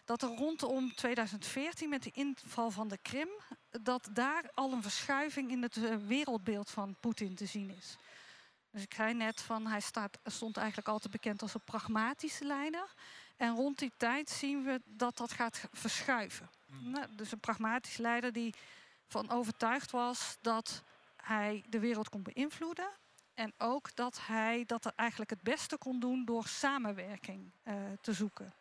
dat 0.06 0.22
er 0.22 0.30
rondom 0.30 0.96
2014 0.96 1.89
met 1.89 2.04
de 2.04 2.12
inval 2.13 2.72
van 2.72 2.88
de 2.88 2.98
Krim, 3.01 3.30
dat 3.82 4.10
daar 4.13 4.51
al 4.54 4.72
een 4.72 4.82
verschuiving 4.82 5.51
in 5.51 5.62
het 5.62 5.77
eh, 5.77 5.96
wereldbeeld 5.96 6.70
van 6.70 6.96
Poetin 7.00 7.36
te 7.36 7.46
zien 7.46 7.70
is. 7.70 7.98
Dus 8.75 8.84
ik 8.84 8.94
zei 8.94 9.13
net 9.13 9.41
van 9.41 9.67
hij 9.67 9.79
staat, 9.79 10.20
stond 10.24 10.58
eigenlijk 10.58 10.88
altijd 10.88 11.12
bekend 11.12 11.41
als 11.41 11.53
een 11.53 11.63
pragmatische 11.63 12.46
leider. 12.46 12.94
En 13.38 13.55
rond 13.55 13.79
die 13.79 13.91
tijd 13.98 14.29
zien 14.29 14.63
we 14.63 14.82
dat 14.86 15.17
dat 15.17 15.32
gaat 15.32 15.67
verschuiven. 15.72 16.50
Mm. 16.65 16.89
Nou, 16.89 17.05
dus 17.15 17.32
een 17.32 17.39
pragmatische 17.39 18.01
leider 18.01 18.32
die 18.32 18.53
van 19.08 19.29
overtuigd 19.29 19.91
was 19.91 20.38
dat 20.41 20.84
hij 21.15 21.63
de 21.70 21.79
wereld 21.79 22.10
kon 22.10 22.24
beïnvloeden. 22.24 22.89
En 23.34 23.53
ook 23.58 23.96
dat 23.96 24.20
hij 24.25 24.63
dat 24.65 24.86
er 24.86 24.91
eigenlijk 24.96 25.29
het 25.29 25.41
beste 25.41 25.77
kon 25.77 26.00
doen 26.00 26.25
door 26.25 26.48
samenwerking 26.48 27.51
uh, 27.63 27.74
te 28.01 28.13
zoeken. 28.13 28.53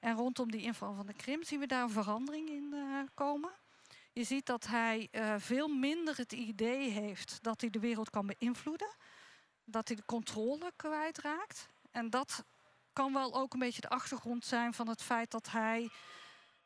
En 0.00 0.14
rondom 0.14 0.50
die 0.50 0.62
inval 0.62 0.94
van 0.94 1.06
de 1.06 1.14
Krim 1.14 1.44
zien 1.44 1.60
we 1.60 1.66
daar 1.66 1.82
een 1.82 1.90
verandering 1.90 2.48
in 2.48 2.70
uh, 2.72 3.00
komen. 3.14 3.50
Je 4.12 4.24
ziet 4.24 4.46
dat 4.46 4.66
hij 4.66 5.08
uh, 5.12 5.34
veel 5.38 5.68
minder 5.68 6.16
het 6.16 6.32
idee 6.32 6.90
heeft 6.90 7.38
dat 7.42 7.60
hij 7.60 7.70
de 7.70 7.78
wereld 7.78 8.10
kan 8.10 8.26
beïnvloeden. 8.38 8.96
Dat 9.70 9.88
hij 9.88 9.96
de 9.96 10.04
controle 10.04 10.72
kwijtraakt. 10.76 11.68
En 11.90 12.10
dat 12.10 12.44
kan 12.92 13.12
wel 13.12 13.34
ook 13.34 13.52
een 13.52 13.58
beetje 13.58 13.80
de 13.80 13.88
achtergrond 13.88 14.44
zijn 14.44 14.74
van 14.74 14.88
het 14.88 15.02
feit 15.02 15.30
dat 15.30 15.50
hij 15.50 15.90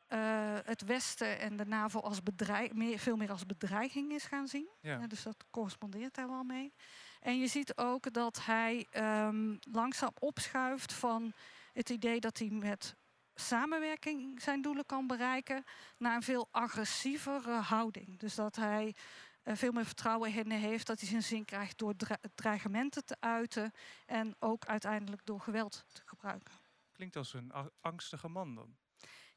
eh, 0.07 0.19
het 0.63 0.81
Westen 0.81 1.39
en 1.39 1.57
de 1.57 1.65
NAVO 1.65 1.99
als 1.99 2.23
bedreig, 2.23 2.73
meer, 2.73 2.99
veel 2.99 3.15
meer 3.15 3.31
als 3.31 3.45
bedreiging 3.45 4.11
is 4.11 4.23
gaan 4.23 4.47
zien. 4.47 4.67
Ja. 4.81 4.99
Eh, 4.99 5.07
dus 5.07 5.23
dat 5.23 5.45
correspondeert 5.49 6.15
daar 6.15 6.29
wel 6.29 6.43
mee. 6.43 6.73
En 7.19 7.39
je 7.39 7.47
ziet 7.47 7.77
ook 7.77 8.13
dat 8.13 8.45
hij 8.45 8.87
ehm, 8.91 9.55
langzaam 9.71 10.11
opschuift 10.19 10.93
van 10.93 11.33
het 11.73 11.89
idee 11.89 12.19
dat 12.19 12.37
hij 12.37 12.49
met 12.49 12.95
samenwerking 13.35 14.41
zijn 14.41 14.61
doelen 14.61 14.85
kan 14.85 15.07
bereiken 15.07 15.63
naar 15.97 16.15
een 16.15 16.23
veel 16.23 16.47
agressievere 16.51 17.51
houding. 17.51 18.19
Dus 18.19 18.35
dat 18.35 18.55
hij 18.55 18.95
veel 19.43 19.71
meer 19.71 19.85
vertrouwen 19.85 20.33
in 20.33 20.51
heeft 20.51 20.87
dat 20.87 20.99
hij 20.99 21.09
zijn 21.09 21.23
zin 21.23 21.45
krijgt 21.45 21.77
door 21.77 21.93
dreigementen 22.35 23.05
te 23.05 23.15
uiten 23.19 23.71
en 24.05 24.35
ook 24.39 24.65
uiteindelijk 24.65 25.25
door 25.25 25.39
geweld 25.39 25.85
te 25.93 26.01
gebruiken. 26.05 26.53
Klinkt 26.91 27.15
als 27.15 27.33
een 27.33 27.51
angstige 27.81 28.27
man 28.27 28.55
dan. 28.55 28.75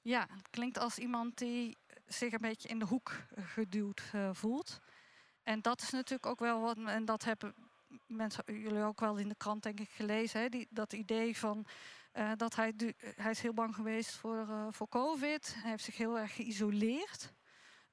Ja, 0.01 0.27
het 0.31 0.51
klinkt 0.51 0.79
als 0.79 0.99
iemand 0.99 1.39
die 1.39 1.77
zich 2.07 2.33
een 2.33 2.41
beetje 2.41 2.69
in 2.69 2.79
de 2.79 2.85
hoek 2.85 3.11
eh, 3.11 3.45
geduwd 3.47 4.03
eh, 4.13 4.31
voelt. 4.33 4.81
En 5.43 5.63
dat 5.63 5.83
is 5.83 5.91
natuurlijk 5.91 6.27
ook 6.27 6.39
wel 6.39 6.61
wat, 6.61 6.77
en 6.77 7.05
dat 7.05 7.25
hebben 7.25 7.55
mensen, 8.07 8.45
jullie 8.47 8.83
ook 8.83 9.01
wel 9.01 9.17
in 9.17 9.29
de 9.29 9.35
krant 9.35 9.63
denk 9.63 9.81
ik 9.81 9.91
gelezen, 9.91 10.41
hè, 10.41 10.49
die, 10.49 10.67
dat 10.71 10.93
idee 10.93 11.37
van 11.37 11.67
eh, 12.17 12.31
dat 12.37 12.55
hij, 12.55 12.75
eh, 12.77 13.09
hij 13.17 13.31
is 13.31 13.41
heel 13.41 13.55
bang 13.55 13.75
geweest 13.75 14.11
voor, 14.11 14.39
eh, 14.39 14.67
voor 14.71 14.89
COVID. 14.89 15.55
Hij 15.55 15.71
heeft 15.71 15.85
zich 15.85 15.97
heel 15.97 16.19
erg 16.19 16.35
geïsoleerd. 16.35 17.33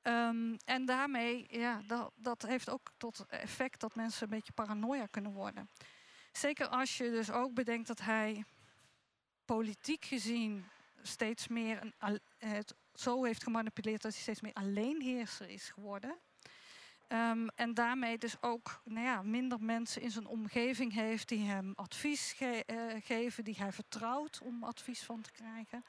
Ehm, 0.03 0.55
en 0.65 0.85
daarmee, 0.85 1.45
ja, 1.49 1.81
dat, 1.87 2.11
dat 2.15 2.41
heeft 2.41 2.69
ook 2.69 2.91
tot 2.97 3.25
effect 3.27 3.79
dat 3.79 3.95
mensen 3.95 4.23
een 4.23 4.37
beetje 4.37 4.53
paranoia 4.53 5.05
kunnen 5.05 5.31
worden. 5.31 5.69
Zeker 6.31 6.67
als 6.67 6.97
je 6.97 7.09
dus 7.09 7.31
ook 7.31 7.53
bedenkt 7.53 7.87
dat 7.87 8.01
hij 8.01 8.43
politiek 9.45 10.05
gezien 10.05 10.65
steeds 11.01 11.47
meer 11.47 11.93
een, 11.99 12.19
het 12.37 12.75
zo 12.93 13.23
heeft 13.23 13.43
gemanipuleerd 13.43 14.01
dat 14.01 14.11
hij 14.11 14.21
steeds 14.21 14.41
meer 14.41 14.53
alleenheerser 14.53 15.49
is 15.49 15.69
geworden. 15.69 16.19
Ehm, 17.07 17.47
en 17.55 17.73
daarmee 17.73 18.17
dus 18.17 18.41
ook 18.41 18.81
nou 18.83 19.05
ja, 19.05 19.21
minder 19.21 19.61
mensen 19.61 20.01
in 20.01 20.11
zijn 20.11 20.25
omgeving 20.25 20.93
heeft 20.93 21.27
die 21.27 21.45
hem 21.45 21.73
advies 21.75 22.35
eh, 22.37 22.55
geven, 23.03 23.43
die 23.43 23.55
hij 23.57 23.71
vertrouwt 23.71 24.41
om 24.41 24.63
advies 24.63 25.03
van 25.03 25.21
te 25.21 25.31
krijgen. 25.31 25.85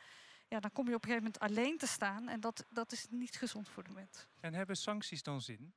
Ja, 0.49 0.61
dan 0.61 0.73
kom 0.73 0.89
je 0.89 0.95
op 0.95 1.03
een 1.05 1.11
gegeven 1.11 1.33
moment 1.33 1.59
alleen 1.59 1.79
te 1.79 1.87
staan 1.87 2.29
en 2.29 2.41
dat, 2.41 2.65
dat 2.71 2.93
is 2.93 3.07
niet 3.11 3.37
gezond 3.37 3.69
voor 3.69 3.85
de 3.85 3.91
mens. 3.91 4.27
En 4.41 4.55
hebben 4.55 4.77
sancties 4.77 5.23
dan 5.23 5.41
zin? 5.41 5.75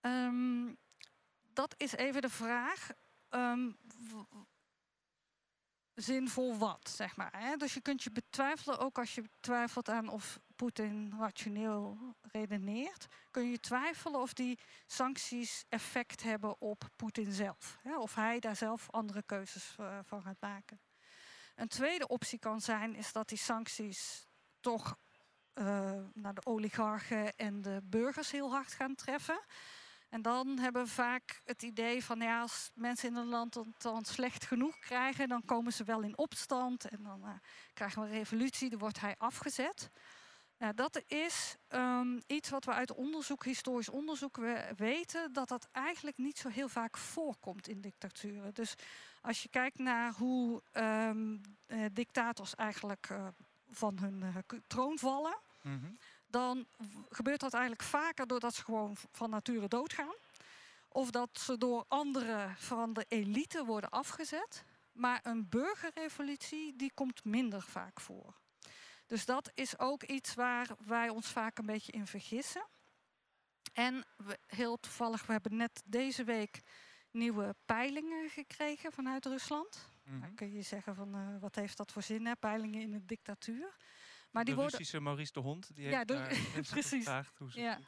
Ehm, 0.00 0.74
dat 1.52 1.74
is 1.76 1.92
even 1.92 2.22
de 2.22 2.28
vraag. 2.28 2.90
Ehm, 3.28 3.70
zinvol 5.94 6.58
wat, 6.58 6.88
zeg 6.88 7.16
maar. 7.16 7.32
Hè? 7.36 7.56
Dus 7.56 7.74
je 7.74 7.80
kunt 7.80 8.02
je 8.02 8.10
betwijfelen, 8.10 8.78
ook 8.78 8.98
als 8.98 9.14
je 9.14 9.24
twijfelt 9.40 9.88
aan 9.88 10.08
of 10.08 10.40
Poetin 10.56 11.14
rationeel 11.18 11.98
redeneert, 12.22 13.06
kun 13.30 13.50
je 13.50 13.60
twijfelen 13.60 14.20
of 14.20 14.32
die 14.32 14.58
sancties 14.86 15.64
effect 15.68 16.22
hebben 16.22 16.60
op 16.60 16.90
Poetin 16.96 17.32
zelf. 17.32 17.78
Hè? 17.82 17.98
Of 17.98 18.14
hij 18.14 18.40
daar 18.40 18.56
zelf 18.56 18.90
andere 18.90 19.22
keuzes 19.22 19.74
eh, 19.78 19.98
van 20.02 20.22
gaat 20.22 20.40
maken. 20.40 20.80
Een 21.54 21.68
tweede 21.68 22.08
optie 22.08 22.38
kan 22.38 22.60
zijn, 22.60 22.94
is 22.94 23.12
dat 23.12 23.28
die 23.28 23.38
sancties 23.38 24.26
toch 24.60 24.98
eh, 25.52 26.00
naar 26.12 26.34
de 26.34 26.46
oligarchen 26.46 27.36
en 27.36 27.62
de 27.62 27.80
burgers 27.82 28.30
heel 28.30 28.50
hard 28.50 28.72
gaan 28.72 28.94
treffen. 28.94 29.40
En 30.08 30.22
dan 30.22 30.58
hebben 30.58 30.84
we 30.84 30.90
vaak 30.90 31.40
het 31.44 31.62
idee 31.62 32.04
van 32.04 32.18
ja, 32.18 32.40
als 32.40 32.70
mensen 32.74 33.08
in 33.08 33.16
een 33.16 33.26
land 33.26 33.52
dan, 33.52 33.74
dan 33.78 34.04
slecht 34.04 34.44
genoeg 34.44 34.78
krijgen, 34.78 35.28
dan 35.28 35.44
komen 35.44 35.72
ze 35.72 35.84
wel 35.84 36.00
in 36.00 36.18
opstand 36.18 36.88
en 36.88 37.02
dan 37.02 37.24
eh, 37.24 37.30
krijgen 37.72 38.02
we 38.02 38.08
een 38.08 38.14
revolutie, 38.14 38.70
dan 38.70 38.78
wordt 38.78 39.00
hij 39.00 39.14
afgezet. 39.18 39.90
Ja, 40.58 40.72
dat 40.72 41.02
is 41.06 41.56
ehm, 41.68 42.20
iets 42.26 42.50
wat 42.50 42.64
we 42.64 42.72
uit 42.72 42.92
onderzoek, 42.92 43.44
historisch 43.44 43.88
onderzoek 43.88 44.36
we 44.36 44.72
weten, 44.76 45.32
dat 45.32 45.48
dat 45.48 45.68
eigenlijk 45.72 46.16
niet 46.18 46.38
zo 46.38 46.48
heel 46.48 46.68
vaak 46.68 46.96
voorkomt 46.96 47.68
in 47.68 47.80
dictaturen. 47.80 48.54
Dus 48.54 48.74
als 49.24 49.42
je 49.42 49.48
kijkt 49.48 49.78
naar 49.78 50.12
hoe 50.12 50.62
ehm, 50.72 51.36
eh, 51.66 51.84
dictators 51.92 52.54
eigenlijk 52.54 53.06
eh, 53.10 53.26
van 53.70 53.98
hun 53.98 54.22
eh, 54.22 54.58
troon 54.66 54.98
vallen, 54.98 55.38
Mhm. 55.62 55.92
dan 56.26 56.66
gebeurt 57.08 57.40
dat 57.40 57.52
eigenlijk 57.52 57.82
vaker 57.82 58.26
doordat 58.26 58.54
ze 58.54 58.64
gewoon 58.64 58.96
van 59.12 59.30
nature 59.30 59.68
doodgaan. 59.68 60.14
Of 60.88 61.10
dat 61.10 61.38
ze 61.38 61.58
door 61.58 61.84
anderen 61.88 62.56
van 62.56 62.92
de 62.92 63.04
elite 63.08 63.64
worden 63.64 63.90
afgezet. 63.90 64.64
Maar 64.92 65.20
een 65.22 65.48
burgerrevolutie 65.48 66.76
die 66.76 66.92
komt 66.94 67.24
minder 67.24 67.62
vaak 67.62 68.00
voor. 68.00 68.34
Dus 69.06 69.24
dat 69.24 69.50
is 69.54 69.78
ook 69.78 70.02
iets 70.02 70.34
waar 70.34 70.68
wij 70.78 71.08
ons 71.08 71.28
vaak 71.28 71.58
een 71.58 71.66
beetje 71.66 71.92
in 71.92 72.06
vergissen. 72.06 72.66
En 73.72 74.04
we, 74.16 74.38
heel 74.46 74.80
toevallig, 74.80 75.26
we 75.26 75.32
hebben 75.32 75.56
net 75.56 75.82
deze 75.84 76.24
week 76.24 76.62
nieuwe 77.14 77.54
peilingen 77.64 78.28
gekregen 78.28 78.92
vanuit 78.92 79.26
Rusland. 79.26 79.88
Mhm. 80.04 80.20
Dan 80.20 80.34
kun 80.34 80.52
je 80.52 80.62
zeggen 80.62 80.94
van 80.94 81.14
eh, 81.14 81.40
wat 81.40 81.54
heeft 81.54 81.76
dat 81.76 81.92
voor 81.92 82.02
zin, 82.02 82.26
hè? 82.26 82.36
peilingen 82.36 82.80
in 82.80 82.92
een 82.92 83.06
dictatuur. 83.06 83.76
Maar 84.30 84.44
die 84.44 84.54
de 84.54 84.60
worden, 84.60 84.78
Russische 84.78 85.00
Maurice 85.00 85.32
de 85.32 85.40
Hond, 85.40 85.74
die 85.74 85.88
Ja, 85.88 85.96
heeft 85.96 86.08
de- 86.08 86.62
precies. 86.70 86.90
gevraagd 87.04 87.38
hoe 87.38 87.50
ze 87.52 87.60
Ja. 87.60 87.78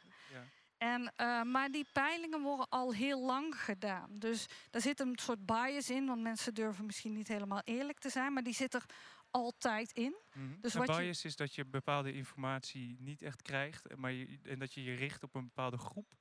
En, 0.79 1.13
eh, 1.17 1.43
maar 1.43 1.71
die 1.71 1.87
peilingen 1.93 2.41
worden 2.43 2.69
al 2.69 2.93
heel 2.95 3.21
lang 3.27 3.61
gedaan. 3.63 4.19
Dus 4.19 4.47
daar 4.71 4.83
zit 4.83 5.01
een 5.01 5.19
soort 5.23 5.47
bias 5.47 5.91
in, 5.91 6.07
want 6.07 6.23
mensen 6.23 6.55
durven 6.55 6.87
misschien 6.87 7.13
niet 7.13 7.29
helemaal 7.29 7.61
eerlijk 7.65 7.99
te 7.99 8.09
zijn, 8.09 8.33
maar 8.33 8.43
die 8.43 8.55
zit 8.55 8.75
er 8.75 8.85
altijd 9.31 9.93
in. 9.93 10.17
Mhm. 10.35 10.61
Dus 10.61 10.75
wat 10.75 10.87
je- 10.89 10.97
bias 10.97 11.25
is 11.25 11.37
dat 11.37 11.55
je 11.55 11.65
bepaalde 11.65 12.13
informatie 12.13 12.97
niet 13.01 13.23
echt 13.23 13.43
krijgt, 13.43 13.97
maar 13.97 14.13
je, 14.13 14.39
en 14.43 14.59
dat 14.59 14.75
je 14.75 14.83
je 14.83 14.95
richt 14.95 15.23
op 15.23 15.35
een 15.35 15.45
bepaalde 15.45 15.79
groep. 15.79 16.13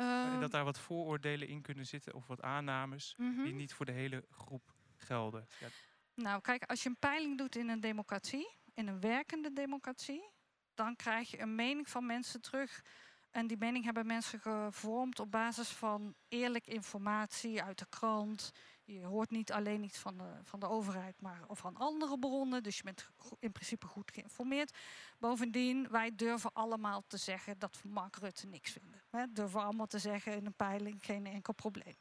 En 0.00 0.30
Ehm, 0.30 0.40
dat 0.40 0.50
daar 0.50 0.64
wat 0.64 0.78
vooroordelen 0.78 1.48
in 1.48 1.62
kunnen 1.62 1.86
zitten 1.86 2.14
of 2.14 2.26
wat 2.26 2.42
aannames 2.42 3.14
mhm. 3.16 3.42
die 3.42 3.54
niet 3.54 3.72
voor 3.72 3.86
de 3.86 3.92
hele 3.92 4.24
groep 4.30 4.74
gelden. 4.96 5.46
Ja, 5.60 5.68
Nou, 6.14 6.40
kijk, 6.40 6.64
als 6.64 6.82
je 6.82 6.88
een 6.88 6.98
peiling 6.98 7.38
doet 7.38 7.56
in 7.56 7.68
een 7.68 7.80
democratie, 7.80 8.58
in 8.74 8.86
een 8.86 9.00
werkende 9.00 9.52
democratie, 9.52 10.32
dan 10.74 10.96
krijg 10.96 11.30
je 11.30 11.40
een 11.40 11.54
mening 11.54 11.88
van 11.88 12.06
mensen 12.06 12.40
terug. 12.40 12.84
En 13.30 13.46
die 13.46 13.56
mening 13.56 13.84
hebben 13.84 14.06
mensen 14.06 14.40
gevormd 14.40 15.20
op 15.20 15.30
basis 15.30 15.68
van 15.68 16.14
eerlijke 16.28 16.70
informatie 16.70 17.62
uit 17.62 17.78
de 17.78 17.86
krant. 17.88 18.52
Je 18.92 19.04
hoort 19.04 19.30
niet 19.30 19.52
alleen 19.52 19.82
iets 19.82 19.98
van 19.98 20.16
de, 20.16 20.38
van 20.42 20.60
de 20.60 20.68
overheid, 20.68 21.20
maar 21.20 21.44
of 21.46 21.58
van 21.58 21.76
andere 21.76 22.18
bronnen. 22.18 22.62
Dus 22.62 22.76
je 22.76 22.82
bent 22.82 23.08
in 23.38 23.52
principe 23.52 23.86
goed 23.86 24.10
geïnformeerd. 24.10 24.76
Bovendien, 25.18 25.90
wij 25.90 26.14
durven 26.14 26.52
allemaal 26.52 27.02
te 27.06 27.16
zeggen 27.16 27.58
dat 27.58 27.82
we 27.82 27.88
Mark 27.88 28.16
Rutte 28.16 28.46
niks 28.46 28.70
vinden. 28.72 29.02
Hè, 29.10 29.32
durven 29.32 29.62
allemaal 29.62 29.86
te 29.86 29.98
zeggen 29.98 30.36
in 30.36 30.46
een 30.46 30.54
peiling, 30.54 31.04
geen 31.04 31.26
enkel 31.26 31.52
probleem. 31.52 31.96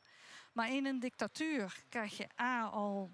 Maar 0.53 0.73
in 0.73 0.85
een 0.85 0.99
dictatuur 0.99 1.83
krijg 1.89 2.17
je 2.17 2.29
A 2.41 2.63
al 2.63 3.11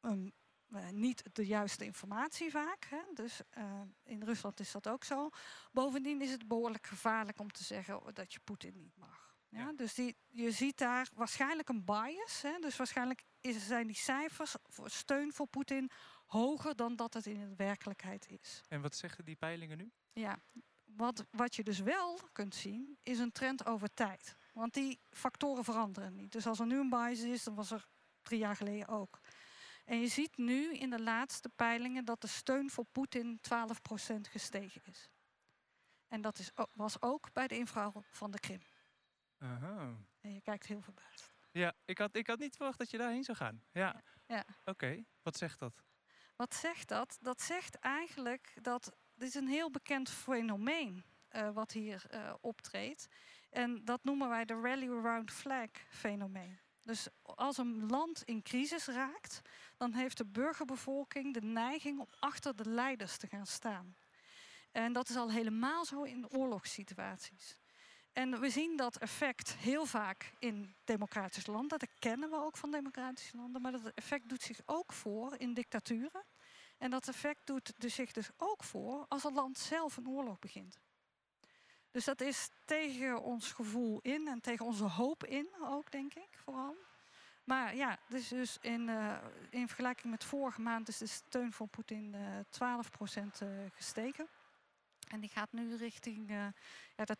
een 0.00 0.34
eh, 0.74 0.88
niet 0.88 1.22
de 1.32 1.46
juiste 1.46 1.84
informatie 1.84 2.50
vaak. 2.50 2.84
Hè? 2.84 3.02
Dus 3.14 3.40
eh, 3.50 3.80
in 4.02 4.22
Rusland 4.22 4.60
is 4.60 4.72
dat 4.72 4.88
ook 4.88 5.04
zo. 5.04 5.28
Bovendien 5.72 6.22
is 6.22 6.30
het 6.30 6.48
behoorlijk 6.48 6.86
gevaarlijk 6.86 7.38
om 7.38 7.52
te 7.52 7.64
zeggen 7.64 8.00
dat 8.14 8.32
je 8.32 8.40
Poetin 8.44 8.76
niet 8.76 8.96
mag. 8.96 9.23
Ja? 9.54 9.60
Ja. 9.60 9.72
Dus 9.72 9.94
die, 9.94 10.16
je 10.28 10.50
ziet 10.50 10.78
daar 10.78 11.08
waarschijnlijk 11.14 11.68
een 11.68 11.84
bias. 11.84 12.42
Hè? 12.42 12.58
Dus 12.58 12.76
waarschijnlijk 12.76 13.24
is, 13.40 13.66
zijn 13.66 13.86
die 13.86 13.96
cijfers 13.96 14.54
voor 14.62 14.90
steun 14.90 15.32
voor 15.32 15.46
Poetin 15.46 15.90
hoger 16.26 16.76
dan 16.76 16.96
dat 16.96 17.14
het 17.14 17.26
in 17.26 17.40
de 17.40 17.54
werkelijkheid 17.56 18.28
is. 18.28 18.60
En 18.68 18.80
wat 18.80 18.96
zeggen 18.96 19.24
die 19.24 19.36
peilingen 19.36 19.78
nu? 19.78 19.92
Ja, 20.12 20.38
wat, 20.84 21.24
wat 21.30 21.54
je 21.54 21.62
dus 21.62 21.78
wel 21.78 22.18
kunt 22.32 22.54
zien, 22.54 22.98
is 23.02 23.18
een 23.18 23.32
trend 23.32 23.66
over 23.66 23.94
tijd. 23.94 24.36
Want 24.52 24.74
die 24.74 25.00
factoren 25.10 25.64
veranderen 25.64 26.14
niet. 26.14 26.32
Dus 26.32 26.46
als 26.46 26.60
er 26.60 26.66
nu 26.66 26.78
een 26.78 26.90
bias 26.90 27.20
is, 27.20 27.44
dan 27.44 27.54
was 27.54 27.70
er 27.70 27.86
drie 28.22 28.38
jaar 28.38 28.56
geleden 28.56 28.88
ook. 28.88 29.20
En 29.84 30.00
je 30.00 30.08
ziet 30.08 30.36
nu 30.36 30.74
in 30.74 30.90
de 30.90 31.02
laatste 31.02 31.48
peilingen 31.48 32.04
dat 32.04 32.20
de 32.20 32.26
steun 32.26 32.70
voor 32.70 32.84
Poetin 32.84 33.40
12% 33.40 34.20
gestegen 34.20 34.82
is. 34.84 35.08
En 36.08 36.20
dat 36.20 36.38
is, 36.38 36.50
was 36.72 37.02
ook 37.02 37.32
bij 37.32 37.46
de 37.46 37.56
inval 37.56 38.04
van 38.10 38.30
de 38.30 38.38
Krim. 38.40 38.62
Aha. 39.44 39.96
En 40.20 40.32
je 40.32 40.40
kijkt 40.40 40.66
heel 40.66 40.80
verbaasd. 40.80 41.32
Ja, 41.50 41.74
ik 41.84 41.98
had, 41.98 42.16
ik 42.16 42.26
had 42.26 42.38
niet 42.38 42.56
verwacht 42.56 42.78
dat 42.78 42.90
je 42.90 42.98
daarheen 42.98 43.24
zou 43.24 43.36
gaan. 43.36 43.62
Ja. 43.72 44.02
Ja. 44.26 44.44
Oké, 44.64 45.04
wat 45.22 45.36
zegt 45.36 45.58
dat? 45.58 45.84
Wat 46.36 46.54
zegt 46.54 46.88
dat? 46.88 47.18
Dat 47.20 47.40
zegt 47.40 47.78
eigenlijk 47.78 48.58
dat 48.62 48.92
dit 49.14 49.28
is 49.28 49.34
een 49.34 49.48
heel 49.48 49.70
bekend 49.70 50.10
fenomeen 50.10 51.04
eh, 51.28 51.50
wat 51.50 51.72
hier 51.72 52.06
eh, 52.10 52.34
optreedt. 52.40 53.08
En 53.50 53.84
dat 53.84 54.04
noemen 54.04 54.28
wij 54.28 54.44
de 54.44 54.60
rally 54.60 54.88
around 54.88 55.32
flag 55.32 55.70
fenomeen. 55.88 56.58
Dus 56.82 57.08
als 57.22 57.58
een 57.58 57.86
land 57.86 58.22
in 58.22 58.42
crisis 58.42 58.86
raakt, 58.86 59.40
dan 59.76 59.92
heeft 59.92 60.16
de 60.16 60.26
burgerbevolking 60.26 61.34
de 61.34 61.40
neiging 61.40 61.98
om 62.00 62.08
achter 62.18 62.56
de 62.56 62.68
leiders 62.68 63.16
te 63.16 63.26
gaan 63.26 63.46
staan. 63.46 63.96
En 64.72 64.92
dat 64.92 65.08
is 65.08 65.16
al 65.16 65.30
helemaal 65.30 65.84
zo 65.84 66.02
in 66.02 66.28
oorlogssituaties. 66.30 67.56
En 68.14 68.40
we 68.40 68.50
zien 68.50 68.76
dat 68.76 68.96
effect 68.96 69.56
heel 69.56 69.86
vaak 69.86 70.32
in 70.38 70.74
democratische 70.84 71.50
landen. 71.50 71.78
Dat 71.78 71.88
kennen 71.98 72.30
we 72.30 72.36
ook 72.36 72.56
van 72.56 72.70
democratische 72.70 73.36
landen. 73.36 73.62
Maar 73.62 73.72
dat 73.72 73.92
effect 73.94 74.28
doet 74.28 74.42
zich 74.42 74.60
ook 74.64 74.92
voor 74.92 75.34
in 75.38 75.54
dictaturen. 75.54 76.24
En 76.78 76.90
dat 76.90 77.08
effect 77.08 77.46
doet 77.46 77.72
dus 77.78 77.94
zich 77.94 78.12
dus 78.12 78.30
ook 78.36 78.64
voor 78.64 79.06
als 79.08 79.22
het 79.22 79.32
land 79.32 79.58
zelf 79.58 79.96
een 79.96 80.08
oorlog 80.08 80.38
begint. 80.38 80.78
Dus 81.90 82.04
dat 82.04 82.20
is 82.20 82.48
tegen 82.64 83.22
ons 83.22 83.52
gevoel 83.52 84.00
in 84.00 84.28
en 84.28 84.40
tegen 84.40 84.66
onze 84.66 84.84
hoop 84.84 85.24
in 85.24 85.48
ook, 85.62 85.90
denk 85.90 86.14
ik, 86.14 86.28
vooral. 86.44 86.76
Maar 87.44 87.76
ja, 87.76 87.98
dus, 88.08 88.58
in, 88.60 88.88
uh, 88.88 89.16
in 89.50 89.66
vergelijking 89.66 90.10
met 90.10 90.24
vorige 90.24 90.60
maand 90.60 90.88
is 90.88 90.98
de 90.98 91.06
steun 91.06 91.52
voor 91.52 91.66
Poetin 91.66 92.14
uh, 92.14 92.80
12% 93.20 93.42
uh, 93.42 93.48
gestegen. 93.72 94.28
En 95.08 95.20
die 95.20 95.30
gaat 95.30 95.52
nu 95.52 95.76
richting 95.76 96.30
uh, 96.30 96.46
ja, 96.96 97.04
de 97.04 97.16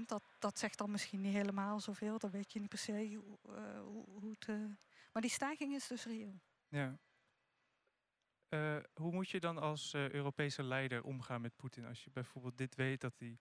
80%. 0.00 0.06
Dat, 0.06 0.22
dat 0.38 0.58
zegt 0.58 0.78
dan 0.78 0.90
misschien 0.90 1.20
niet 1.20 1.34
helemaal 1.34 1.80
zoveel. 1.80 2.18
Dat 2.18 2.30
weet 2.30 2.52
je 2.52 2.60
niet 2.60 2.68
per 2.68 2.78
se 2.78 2.92
hoe, 2.92 3.38
hoe, 3.82 4.04
hoe 4.20 4.36
het... 4.38 4.46
maar 5.12 5.22
die 5.22 5.30
stijging 5.30 5.74
is 5.74 5.86
dus 5.86 6.04
reëel. 6.04 6.40
Ja. 6.68 6.98
Hoe 8.94 9.12
moet 9.12 9.30
je 9.30 9.40
dan 9.40 9.58
als 9.58 9.94
Europese 9.94 10.62
leider 10.62 11.02
omgaan 11.02 11.40
met 11.40 11.56
Poetin? 11.56 11.84
Als 11.84 12.04
je 12.04 12.10
bijvoorbeeld 12.10 12.58
dit 12.58 12.74
weet 12.74 13.00
dat 13.00 13.18
hij 13.18 13.38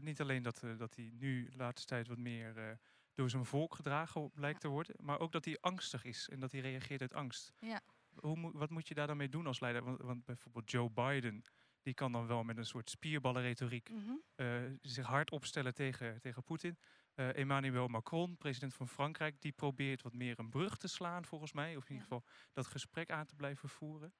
niet 0.00 0.20
alleen 0.20 0.42
dat, 0.42 0.62
dat 0.76 0.94
hij 0.94 1.10
nu 1.12 1.48
de 1.48 1.56
laatste 1.56 1.86
tijd 1.86 2.06
wat 2.06 2.18
meer 2.18 2.78
door 3.18 3.30
zijn 3.30 3.44
volk 3.44 3.74
gedragen 3.74 4.30
lijkt 4.34 4.60
te 4.60 4.68
worden, 4.68 4.94
maar 5.00 5.20
ook 5.20 5.32
dat 5.32 5.44
hij 5.44 5.58
angstig 5.60 6.04
is 6.04 6.28
en 6.28 6.40
dat 6.40 6.52
hij 6.52 6.60
reageert 6.60 7.00
uit 7.00 7.14
angst. 7.14 7.52
Ja. 7.60 7.80
Hoe, 8.20 8.50
wat 8.52 8.70
moet 8.70 8.88
je 8.88 8.94
daar 8.94 9.06
dan 9.06 9.16
mee 9.16 9.28
doen 9.28 9.46
als 9.46 9.60
leider? 9.60 9.84
Want, 9.84 10.00
want 10.00 10.24
bijvoorbeeld 10.24 10.70
Joe 10.70 10.90
Biden, 10.90 11.44
die 11.88 11.96
kan 11.96 12.12
dan 12.12 12.26
wel 12.26 12.44
met 12.44 12.56
een 12.56 12.66
soort 12.66 12.90
spierballenretoriek 12.90 13.90
mm 13.90 14.20
-hmm. 14.36 14.78
zich 14.82 15.06
hard 15.06 15.30
opstellen 15.30 15.74
tegen, 15.74 16.20
tegen 16.20 16.42
Poetin. 16.42 16.78
Uh, 17.14 17.36
Emmanuel 17.36 17.88
Macron, 17.88 18.36
president 18.36 18.74
van 18.74 18.88
Frankrijk, 18.88 19.40
die 19.40 19.52
probeert 19.52 20.02
wat 20.02 20.12
meer 20.12 20.38
een 20.38 20.50
brug 20.50 20.76
te 20.76 20.88
slaan 20.88 21.24
volgens 21.24 21.52
mij. 21.52 21.76
Of 21.76 21.82
in 21.82 21.90
ieder 21.90 22.02
geval 22.02 22.24
dat 22.52 22.66
gesprek 22.66 23.10
aan 23.10 23.26
te 23.26 23.36
blijven 23.36 23.68
voeren. 23.68 24.14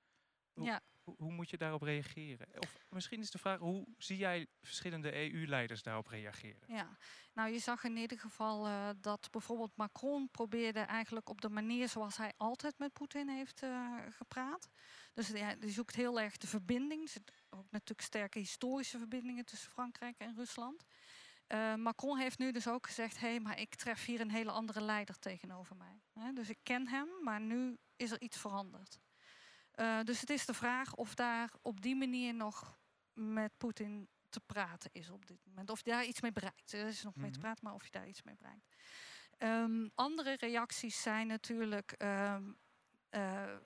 Hoe, 0.52 0.64
ja. 0.64 0.80
hoe, 1.02 1.14
hoe, 1.18 1.32
moet 1.32 1.50
je 1.50 1.56
daarop 1.56 1.82
reageren? 1.82 2.46
Of 2.58 2.76
misschien 2.88 3.20
is 3.20 3.30
de 3.30 3.38
vraag, 3.38 3.58
hoe 3.58 3.86
zie 3.98 4.16
jij 4.16 4.46
verschillende 4.62 5.14
EU-leiders 5.14 5.82
daarop 5.82 6.06
reageren? 6.06 6.62
Ja, 6.66 6.96
nou 7.32 7.50
je 7.50 7.58
zag 7.58 7.84
in 7.84 7.96
ieder 7.96 8.18
geval 8.18 8.66
uh, 8.66 8.90
dat 9.00 9.28
bijvoorbeeld 9.30 9.76
Macron 9.76 10.30
probeerde 10.30 10.80
eigenlijk 10.80 11.28
op 11.28 11.40
de 11.40 11.48
manier 11.48 11.88
zoals 11.88 12.16
hij 12.16 12.32
altijd 12.36 12.78
met 12.78 12.92
Poetin 12.92 13.28
heeft 13.28 13.62
uh, 13.62 13.96
gepraat. 14.10 14.68
Dus 15.12 15.32
die 15.58 15.70
zoekt 15.70 15.94
heel 15.94 16.20
erg 16.20 16.36
de 16.36 16.46
verbinding. 16.46 17.10
Ook 17.50 17.70
natuurlijk 17.70 18.00
sterke 18.00 18.38
historische 18.38 18.98
verbindingen 18.98 19.44
tussen 19.44 19.70
Frankrijk 19.70 20.18
en 20.18 20.34
Rusland. 20.36 20.84
Uh, 21.48 21.74
Macron 21.74 22.18
heeft 22.18 22.38
nu 22.38 22.52
dus 22.52 22.68
ook 22.68 22.86
gezegd: 22.86 23.20
hé, 23.20 23.28
hey, 23.28 23.40
maar 23.40 23.60
ik 23.60 23.74
tref 23.74 24.04
hier 24.04 24.20
een 24.20 24.30
hele 24.30 24.50
andere 24.50 24.80
leider 24.80 25.18
tegenover 25.18 25.76
mij. 25.76 26.02
He, 26.12 26.32
dus 26.32 26.48
ik 26.48 26.58
ken 26.62 26.88
hem, 26.88 27.08
maar 27.22 27.40
nu 27.40 27.78
is 27.96 28.10
er 28.10 28.20
iets 28.20 28.38
veranderd. 28.38 29.00
Uh, 29.74 30.02
dus 30.02 30.20
het 30.20 30.30
is 30.30 30.46
de 30.46 30.54
vraag 30.54 30.94
of 30.94 31.14
daar 31.14 31.50
op 31.62 31.80
die 31.80 31.96
manier 31.96 32.34
nog 32.34 32.78
met 33.12 33.52
Poetin 33.56 34.08
te 34.28 34.40
praten 34.40 34.90
is 34.92 35.10
op 35.10 35.26
dit 35.26 35.38
moment. 35.44 35.70
Of 35.70 35.84
je 35.84 35.90
daar 35.90 36.04
iets 36.04 36.20
mee 36.20 36.32
bereikt. 36.32 36.72
Er 36.72 36.86
is 36.86 37.02
nog 37.02 37.04
mm 37.04 37.12
-hmm. 37.12 37.22
mee 37.22 37.30
te 37.30 37.38
praten, 37.38 37.64
maar 37.64 37.74
of 37.74 37.84
je 37.84 37.90
daar 37.90 38.08
iets 38.08 38.22
mee 38.22 38.36
bereikt. 38.36 38.74
Um, 39.38 39.90
andere 39.94 40.36
reacties 40.36 41.02
zijn 41.02 41.26
natuurlijk. 41.26 41.94
Um, 42.02 42.58
uh, 43.10 43.56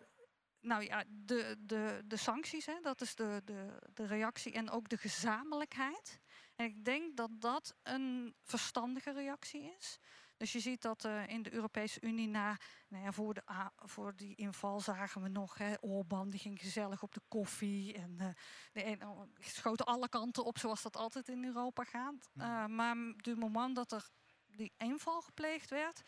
nou 0.62 0.84
ja, 0.84 1.04
de, 1.08 1.56
de, 1.58 2.02
de 2.04 2.16
sancties, 2.16 2.66
hè, 2.66 2.80
dat 2.82 3.00
is 3.00 3.14
de, 3.14 3.42
de, 3.44 3.78
de 3.94 4.06
reactie 4.06 4.52
en 4.52 4.70
ook 4.70 4.88
de 4.88 4.96
gezamenlijkheid. 4.96 6.20
En 6.56 6.64
ik 6.64 6.84
denk 6.84 7.16
dat 7.16 7.30
dat 7.40 7.74
een 7.82 8.34
verstandige 8.42 9.12
reactie 9.12 9.74
is. 9.78 9.98
Dus 10.36 10.52
je 10.52 10.60
ziet 10.60 10.82
dat 10.82 11.04
uh, 11.04 11.28
in 11.28 11.42
de 11.42 11.52
Europese 11.52 12.00
Unie 12.00 12.28
na, 12.28 12.56
nou 12.88 13.04
ja, 13.04 13.12
voor, 13.12 13.34
de, 13.34 13.42
uh, 13.50 13.66
voor 13.76 14.16
die 14.16 14.34
inval 14.34 14.80
zagen 14.80 15.22
we 15.22 15.28
nog, 15.28 15.58
hè, 15.58 15.74
Orban 15.80 16.30
die 16.30 16.40
ging 16.40 16.60
gezellig 16.60 17.02
op 17.02 17.14
de 17.14 17.20
koffie 17.28 17.94
en 17.94 18.16
uh, 18.20 18.26
de 18.72 18.84
een, 18.84 19.06
oh, 19.06 19.20
schoten 19.38 19.86
alle 19.86 20.08
kanten 20.08 20.44
op 20.44 20.58
zoals 20.58 20.82
dat 20.82 20.96
altijd 20.96 21.28
in 21.28 21.44
Europa 21.44 21.84
gaat. 21.84 22.30
Uh, 22.34 22.66
maar 22.66 22.96
op 22.96 23.24
het 23.24 23.38
moment 23.38 23.76
dat 23.76 23.92
er 23.92 24.08
die 24.46 24.72
inval 24.76 25.20
gepleegd 25.20 25.70
werd, 25.70 26.02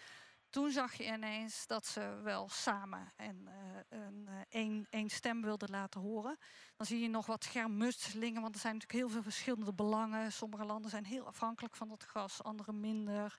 toen 0.54 0.70
zag 0.70 0.94
je 0.94 1.04
ineens 1.04 1.66
dat 1.66 1.86
ze 1.86 2.20
wel 2.22 2.48
samen 2.48 3.12
en 3.16 3.48
uh, 3.48 4.00
een, 4.00 4.28
één, 4.48 4.86
één 4.90 5.08
stem 5.08 5.42
wilden 5.42 5.70
laten 5.70 6.00
horen. 6.00 6.38
Dan 6.76 6.86
zie 6.86 7.00
je 7.00 7.08
nog 7.08 7.26
wat 7.26 7.44
schermutselingen, 7.44 8.42
want 8.42 8.54
er 8.54 8.60
zijn 8.60 8.72
natuurlijk 8.72 9.00
heel 9.00 9.10
veel 9.10 9.22
verschillende 9.22 9.72
belangen. 9.72 10.32
Sommige 10.32 10.64
landen 10.64 10.90
zijn 10.90 11.04
heel 11.04 11.26
afhankelijk 11.26 11.76
van 11.76 11.88
dat 11.88 12.04
gas, 12.04 12.42
andere 12.42 12.72
minder. 12.72 13.38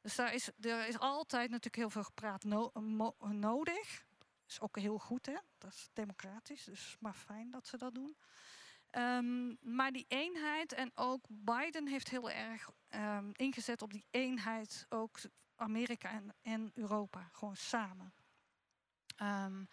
Dus 0.00 0.14
daar 0.14 0.34
is, 0.34 0.50
er 0.60 0.86
is 0.86 0.98
altijd 0.98 1.48
natuurlijk 1.50 1.76
heel 1.76 1.90
veel 1.90 2.04
gepraat 2.04 2.44
no 2.44 2.70
nodig. 3.28 4.04
Is 4.46 4.60
ook 4.60 4.78
heel 4.78 4.98
goed, 4.98 5.26
hè? 5.26 5.36
dat 5.58 5.72
is 5.72 5.88
democratisch, 5.92 6.64
dus 6.64 6.96
maar 6.98 7.14
fijn 7.14 7.50
dat 7.50 7.66
ze 7.66 7.76
dat 7.76 7.94
doen. 7.94 8.16
Um, 8.90 9.58
maar 9.60 9.92
die 9.92 10.04
eenheid 10.08 10.72
en 10.72 10.92
ook 10.94 11.24
Biden 11.28 11.86
heeft 11.86 12.08
heel 12.10 12.30
erg 12.30 12.70
um, 12.94 13.30
ingezet 13.32 13.82
op 13.82 13.92
die 13.92 14.06
eenheid 14.10 14.86
ook 14.88 15.18
Amerika 15.60 16.10
en, 16.10 16.34
en 16.42 16.70
Europa, 16.74 17.28
gewoon 17.32 17.56
samen. 17.56 18.12
Um, 19.22 19.68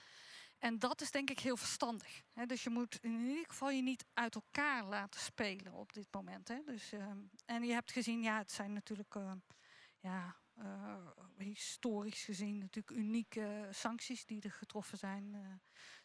en 0.59 0.79
dat 0.79 1.01
is 1.01 1.11
denk 1.11 1.29
ik 1.29 1.39
heel 1.39 1.57
verstandig. 1.57 2.21
Dus 2.45 2.63
je 2.63 2.69
moet 2.69 2.97
in 3.01 3.27
ieder 3.27 3.45
geval 3.47 3.69
je 3.69 3.81
niet 3.81 4.05
uit 4.13 4.35
elkaar 4.35 4.83
laten 4.85 5.19
spelen 5.19 5.73
op 5.73 5.93
dit 5.93 6.07
moment. 6.11 6.47
Dus, 6.65 6.91
um, 6.91 7.29
en 7.45 7.63
je 7.63 7.73
hebt 7.73 7.91
gezien, 7.91 8.21
ja, 8.21 8.37
het 8.37 8.51
zijn 8.51 8.73
natuurlijk 8.73 9.15
uh, 9.15 9.31
ja, 9.99 10.35
uh, 10.59 11.07
historisch 11.37 12.23
gezien 12.23 12.57
natuurlijk 12.57 12.97
unieke 12.97 13.67
sancties 13.71 14.25
die 14.25 14.41
er 14.41 14.51
getroffen 14.51 14.97
zijn. 14.97 15.33
Uh, 15.33 15.39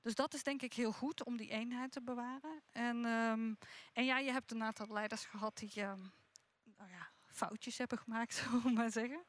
dus 0.00 0.14
dat 0.14 0.34
is 0.34 0.42
denk 0.42 0.62
ik 0.62 0.72
heel 0.72 0.92
goed 0.92 1.24
om 1.24 1.36
die 1.36 1.50
eenheid 1.50 1.92
te 1.92 2.02
bewaren. 2.02 2.62
En, 2.70 3.04
um, 3.04 3.58
en 3.92 4.04
ja, 4.04 4.18
je 4.18 4.32
hebt 4.32 4.50
een 4.50 4.62
aantal 4.62 4.86
leiders 4.86 5.24
gehad 5.24 5.56
die 5.56 5.72
nou 5.74 6.90
ja, 6.90 7.10
foutjes 7.26 7.78
hebben 7.78 7.98
gemaakt, 7.98 8.34
zullen 8.36 8.62
we 8.62 8.70
maar 8.70 8.90
zeggen. 8.90 9.24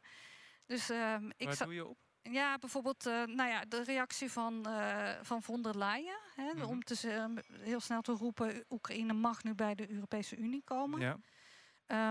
Dus, 0.66 0.90
um, 0.90 1.32
ik 1.38 1.48
Waar 1.48 1.64
doe 1.64 1.74
je 1.74 1.86
op? 1.86 1.98
Ja, 2.32 2.58
bijvoorbeeld 2.58 3.06
uh, 3.06 3.24
nou 3.24 3.50
ja, 3.50 3.66
de 3.66 3.84
reactie 3.84 4.32
van, 4.32 4.66
uh, 4.68 5.10
van 5.22 5.44
von 5.44 5.62
der 5.62 5.78
Leyen. 5.78 6.20
Hè, 6.36 6.44
mm 6.44 6.60
-hmm. 6.60 6.70
Om 6.70 6.84
te, 6.84 7.02
uh, 7.04 7.60
heel 7.60 7.80
snel 7.80 8.02
te 8.02 8.12
roepen, 8.12 8.66
Oekraïne 8.70 9.14
mag 9.14 9.44
nu 9.44 9.56
bij 9.56 9.76
de 9.76 9.92
Europese 9.92 10.36
Unie 10.36 10.64
komen. 10.64 11.00
Ja. 11.00 11.18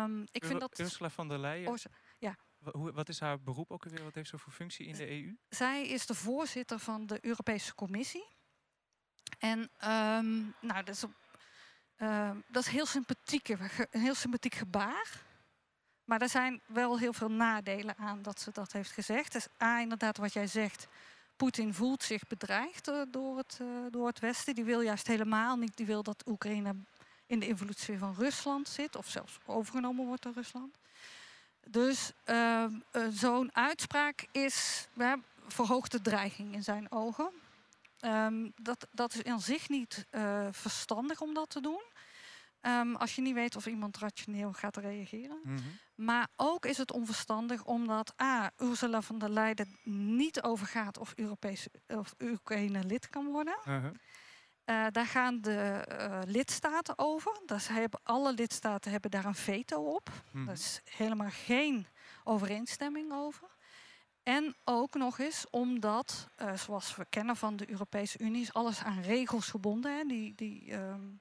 Um, 0.05 0.23
ik 0.23 0.43
Ur 0.43 0.49
vind 0.49 0.61
dat... 0.61 0.79
Ursula 0.79 1.11
von 1.11 1.29
der 1.29 1.38
Leyen, 1.38 1.79
ja. 2.19 2.37
Wat 2.73 3.09
is 3.09 3.21
haar 3.21 3.41
beroep 3.41 3.71
ook 3.71 3.85
weer? 3.85 4.05
Wat 4.05 4.15
heeft 4.15 4.29
ze 4.29 4.38
voor 4.38 4.53
functie 4.53 4.87
in 4.87 4.95
de 4.95 5.11
EU? 5.11 5.37
Zij 5.49 5.88
is 5.88 6.07
de 6.07 6.15
voorzitter 6.15 6.79
van 6.79 7.07
de 7.07 7.19
Europese 7.21 7.75
Commissie. 7.75 8.37
En 9.38 9.59
um, 9.59 10.55
nou, 10.61 10.85
dat 10.85 10.88
is, 10.88 11.05
dat 12.49 12.62
is 12.62 12.69
heel 12.69 12.87
sympathiek, 12.87 13.49
een 13.49 14.01
heel 14.01 14.15
sympathiek 14.15 14.55
gebaar. 14.55 15.23
Maar 16.12 16.20
er 16.20 16.29
zijn 16.29 16.61
wel 16.66 16.98
heel 16.98 17.12
veel 17.12 17.31
nadelen 17.31 17.94
aan 17.98 18.22
dat 18.22 18.40
ze 18.40 18.51
dat 18.53 18.72
heeft 18.72 18.90
gezegd. 18.90 19.33
Dus 19.33 19.46
A, 19.62 19.81
inderdaad 19.81 20.16
wat 20.16 20.33
jij 20.33 20.46
zegt. 20.46 20.87
Poetin 21.37 21.75
voelt 21.75 22.03
zich 22.03 22.27
bedreigd 22.27 22.90
door 23.09 23.37
het, 23.37 23.59
uh, 23.62 23.68
door 23.90 24.07
het 24.07 24.18
Westen. 24.18 24.55
Die 24.55 24.64
wil 24.64 24.81
juist 24.81 25.07
helemaal 25.07 25.57
niet. 25.57 25.77
Die 25.77 25.87
wil 25.87 26.03
dat 26.03 26.22
Oekraïne 26.27 26.75
in 27.27 27.38
de 27.38 27.46
invloedssfeer 27.46 27.98
van 27.98 28.14
Rusland 28.18 28.68
zit. 28.68 28.96
Of 28.96 29.09
zelfs 29.09 29.38
overgenomen 29.46 30.07
wordt 30.07 30.22
door 30.22 30.33
Rusland. 30.33 30.75
Dus 31.66 32.12
uh, 32.27 32.64
uh, 32.92 33.07
zo'n 33.11 33.51
uitspraak 33.53 34.27
is 34.33 34.87
uh, 34.94 35.12
verhoogde 35.46 36.01
dreiging 36.01 36.55
in 36.55 36.62
zijn 36.62 36.92
ogen. 36.92 37.31
Um, 38.01 38.53
dat, 38.57 38.87
dat 38.90 39.14
is 39.14 39.25
aan 39.25 39.40
zich 39.40 39.68
niet 39.68 40.07
verstandig 40.51 41.20
om 41.20 41.35
dat 41.35 41.51
te 41.51 41.61
doen. 41.61 41.83
Um, 42.66 42.96
als 42.96 43.14
je 43.14 43.22
niet 43.22 43.35
weet 43.35 43.57
of 43.57 43.66
iemand 43.66 43.98
rationeel 43.98 44.53
gaat 44.53 44.77
reageren. 44.77 45.40
Mm 45.42 45.57
-hmm. 45.57 45.79
Maar 45.94 46.29
ook 46.37 46.66
is 46.66 46.79
het 46.79 46.92
onverstandig 46.92 47.64
omdat 47.64 48.14
A. 48.22 48.51
Ursula 48.59 49.03
von 49.03 49.18
der 49.18 49.31
Leyen 49.31 49.79
niet 49.85 50.42
overgaat 50.42 50.98
of, 50.98 51.12
Europese, 51.16 51.70
of 51.87 52.14
Oekraïne 52.20 52.85
lid 52.85 53.09
kan 53.09 53.27
worden. 53.27 53.59
Uh 53.59 53.64
-huh. 53.64 53.85
uh, 53.85 54.87
daar 54.90 55.07
gaan 55.07 55.40
de 55.40 55.88
uh, 55.92 56.18
lidstaten 56.25 56.98
over. 56.98 57.40
Dus 57.46 57.68
hebben, 57.68 58.01
alle 58.03 58.33
lidstaten 58.33 58.90
hebben 58.90 59.11
daar 59.11 59.25
een 59.25 59.35
veto 59.35 59.94
op. 59.94 60.09
Mm 60.09 60.31
-hmm. 60.31 60.46
Daar 60.46 60.55
is 60.55 60.81
helemaal 60.85 61.31
geen 61.31 61.87
overeenstemming 62.25 63.12
over. 63.12 63.48
En 64.22 64.57
ook 64.64 64.94
nog 64.94 65.18
eens 65.18 65.46
omdat, 65.51 66.29
uh, 66.42 66.55
zoals 66.55 66.96
we 66.96 67.07
kennen 67.09 67.37
van 67.37 67.57
de 67.57 67.70
Europese 67.70 68.18
Unie, 68.18 68.42
is 68.42 68.53
alles 68.53 68.83
aan 68.83 69.01
regels 69.01 69.48
gebonden. 69.48 69.96
Hè? 69.96 70.05
Die, 70.05 70.35
die, 70.35 70.72
um, 70.72 71.20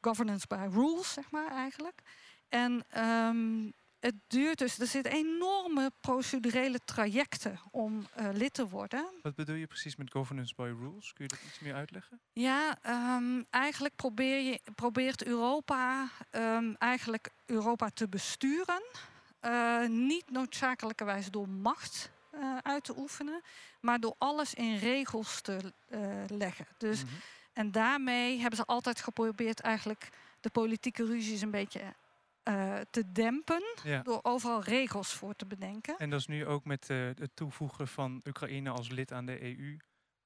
governance 0.00 0.46
by 0.46 0.66
rules, 0.70 1.12
zeg 1.12 1.30
maar 1.30 1.50
eigenlijk. 1.50 2.02
En 2.48 2.84
um, 2.96 3.72
het 4.02 4.14
duurt 4.26 4.58
dus, 4.58 4.78
er 4.78 4.86
zitten 4.86 5.12
enorme 5.12 5.90
procedurele 6.00 6.80
trajecten 6.84 7.60
om 7.70 8.06
uh, 8.20 8.28
lid 8.32 8.54
te 8.54 8.68
worden. 8.68 9.08
Wat 9.22 9.34
bedoel 9.34 9.56
je 9.56 9.66
precies 9.66 9.96
met 9.96 10.10
governance 10.10 10.54
by 10.54 10.62
rules? 10.62 11.12
Kun 11.12 11.24
je 11.24 11.28
dat 11.28 11.38
iets 11.46 11.60
meer 11.60 11.74
uitleggen? 11.74 12.20
Ja, 12.32 12.78
um, 13.16 13.46
eigenlijk 13.50 13.96
probeer 13.96 14.40
je, 14.40 14.60
probeert 14.74 15.24
Europa 15.24 16.08
um, 16.30 16.74
eigenlijk 16.78 17.30
Europa 17.46 17.90
te 17.90 18.08
besturen. 18.08 18.82
Uh, 19.42 19.86
niet 19.86 20.30
noodzakelijkerwijs 20.30 21.30
door 21.30 21.48
macht 21.48 22.10
uh, 22.34 22.56
uit 22.62 22.84
te 22.84 22.98
oefenen, 22.98 23.42
maar 23.80 24.00
door 24.00 24.14
alles 24.18 24.54
in 24.54 24.76
regels 24.76 25.40
te 25.40 25.72
leggen. 26.26 26.66
Dus 26.78 27.02
mm 27.02 27.08
-hmm 27.08 27.18
En 27.52 27.72
daarmee 27.72 28.38
hebben 28.38 28.56
ze 28.56 28.64
altijd 28.64 29.00
geprobeerd 29.00 29.60
eigenlijk 29.60 30.08
de 30.40 30.50
politieke 30.50 31.04
ruzies 31.04 31.40
een 31.40 31.50
beetje 31.50 31.94
uh, 32.48 32.80
te 32.90 33.12
dempen. 33.12 33.62
Door 34.02 34.20
overal 34.22 34.62
regels 34.62 35.12
voor 35.12 35.36
te 35.36 35.46
bedenken. 35.46 35.96
En 35.98 36.10
dat 36.10 36.20
is 36.20 36.26
nu 36.26 36.46
ook 36.46 36.64
met 36.64 36.88
uh, 36.88 37.04
het 37.06 37.30
toevoegen 37.34 37.88
van 37.88 38.20
Oekraïne 38.26 38.70
als 38.70 38.88
lid 38.88 39.12
aan 39.12 39.26
de 39.26 39.42
EU. 39.42 39.76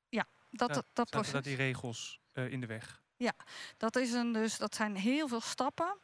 Ja, 0.08 0.26
dat, 0.50 0.74
dat, 0.74 0.86
dat 0.92 1.10
proces. 1.10 1.32
Dat 1.32 1.44
die 1.44 1.56
regels 1.56 2.20
uh, 2.32 2.52
in 2.52 2.60
de 2.60 2.66
weg. 2.66 3.02
Ja, 3.16 3.32
dat, 3.76 3.96
is 3.96 4.12
een, 4.12 4.32
dus, 4.32 4.58
dat 4.58 4.74
zijn 4.74 4.96
heel 4.96 5.28
veel 5.28 5.40
stappen. 5.40 5.98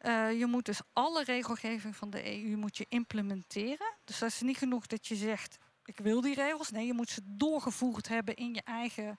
Uh, 0.00 0.38
je 0.38 0.46
moet 0.46 0.64
dus 0.64 0.80
alle 0.92 1.24
regelgeving 1.24 1.96
van 1.96 2.10
de 2.10 2.42
EU 2.42 2.56
moet 2.56 2.76
je 2.76 2.86
implementeren. 2.88 3.94
Dus 4.04 4.18
dat 4.18 4.28
is 4.28 4.40
niet 4.40 4.56
genoeg 4.56 4.86
dat 4.86 5.06
je 5.06 5.14
zegt, 5.14 5.58
ik 5.84 5.98
wil 5.98 6.20
die 6.20 6.34
regels. 6.34 6.70
Nee, 6.70 6.86
je 6.86 6.92
moet 6.92 7.10
ze 7.10 7.20
doorgevoerd 7.24 8.08
hebben 8.08 8.34
in 8.34 8.54
je 8.54 8.62
eigen, 8.62 9.18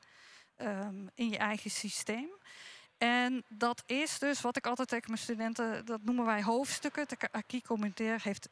um, 0.58 1.10
in 1.16 1.30
je 1.30 1.38
eigen 1.38 1.72
systeem. 1.72 2.30
En 2.98 3.44
dat 3.48 3.84
is 3.86 4.20
dus 4.20 4.42
wat 4.42 4.58
ik 4.58 4.68
altijd 4.68 4.88
tegen 4.88 5.06
mijn 5.08 5.22
studenten, 5.22 5.86
dat 5.86 6.04
noemen 6.04 6.26
wij 6.26 6.44
hoofdstukken. 6.44 7.08
De 7.08 7.18
Acquis 7.32 7.62
Commentaire 7.62 8.20
heeft 8.22 8.50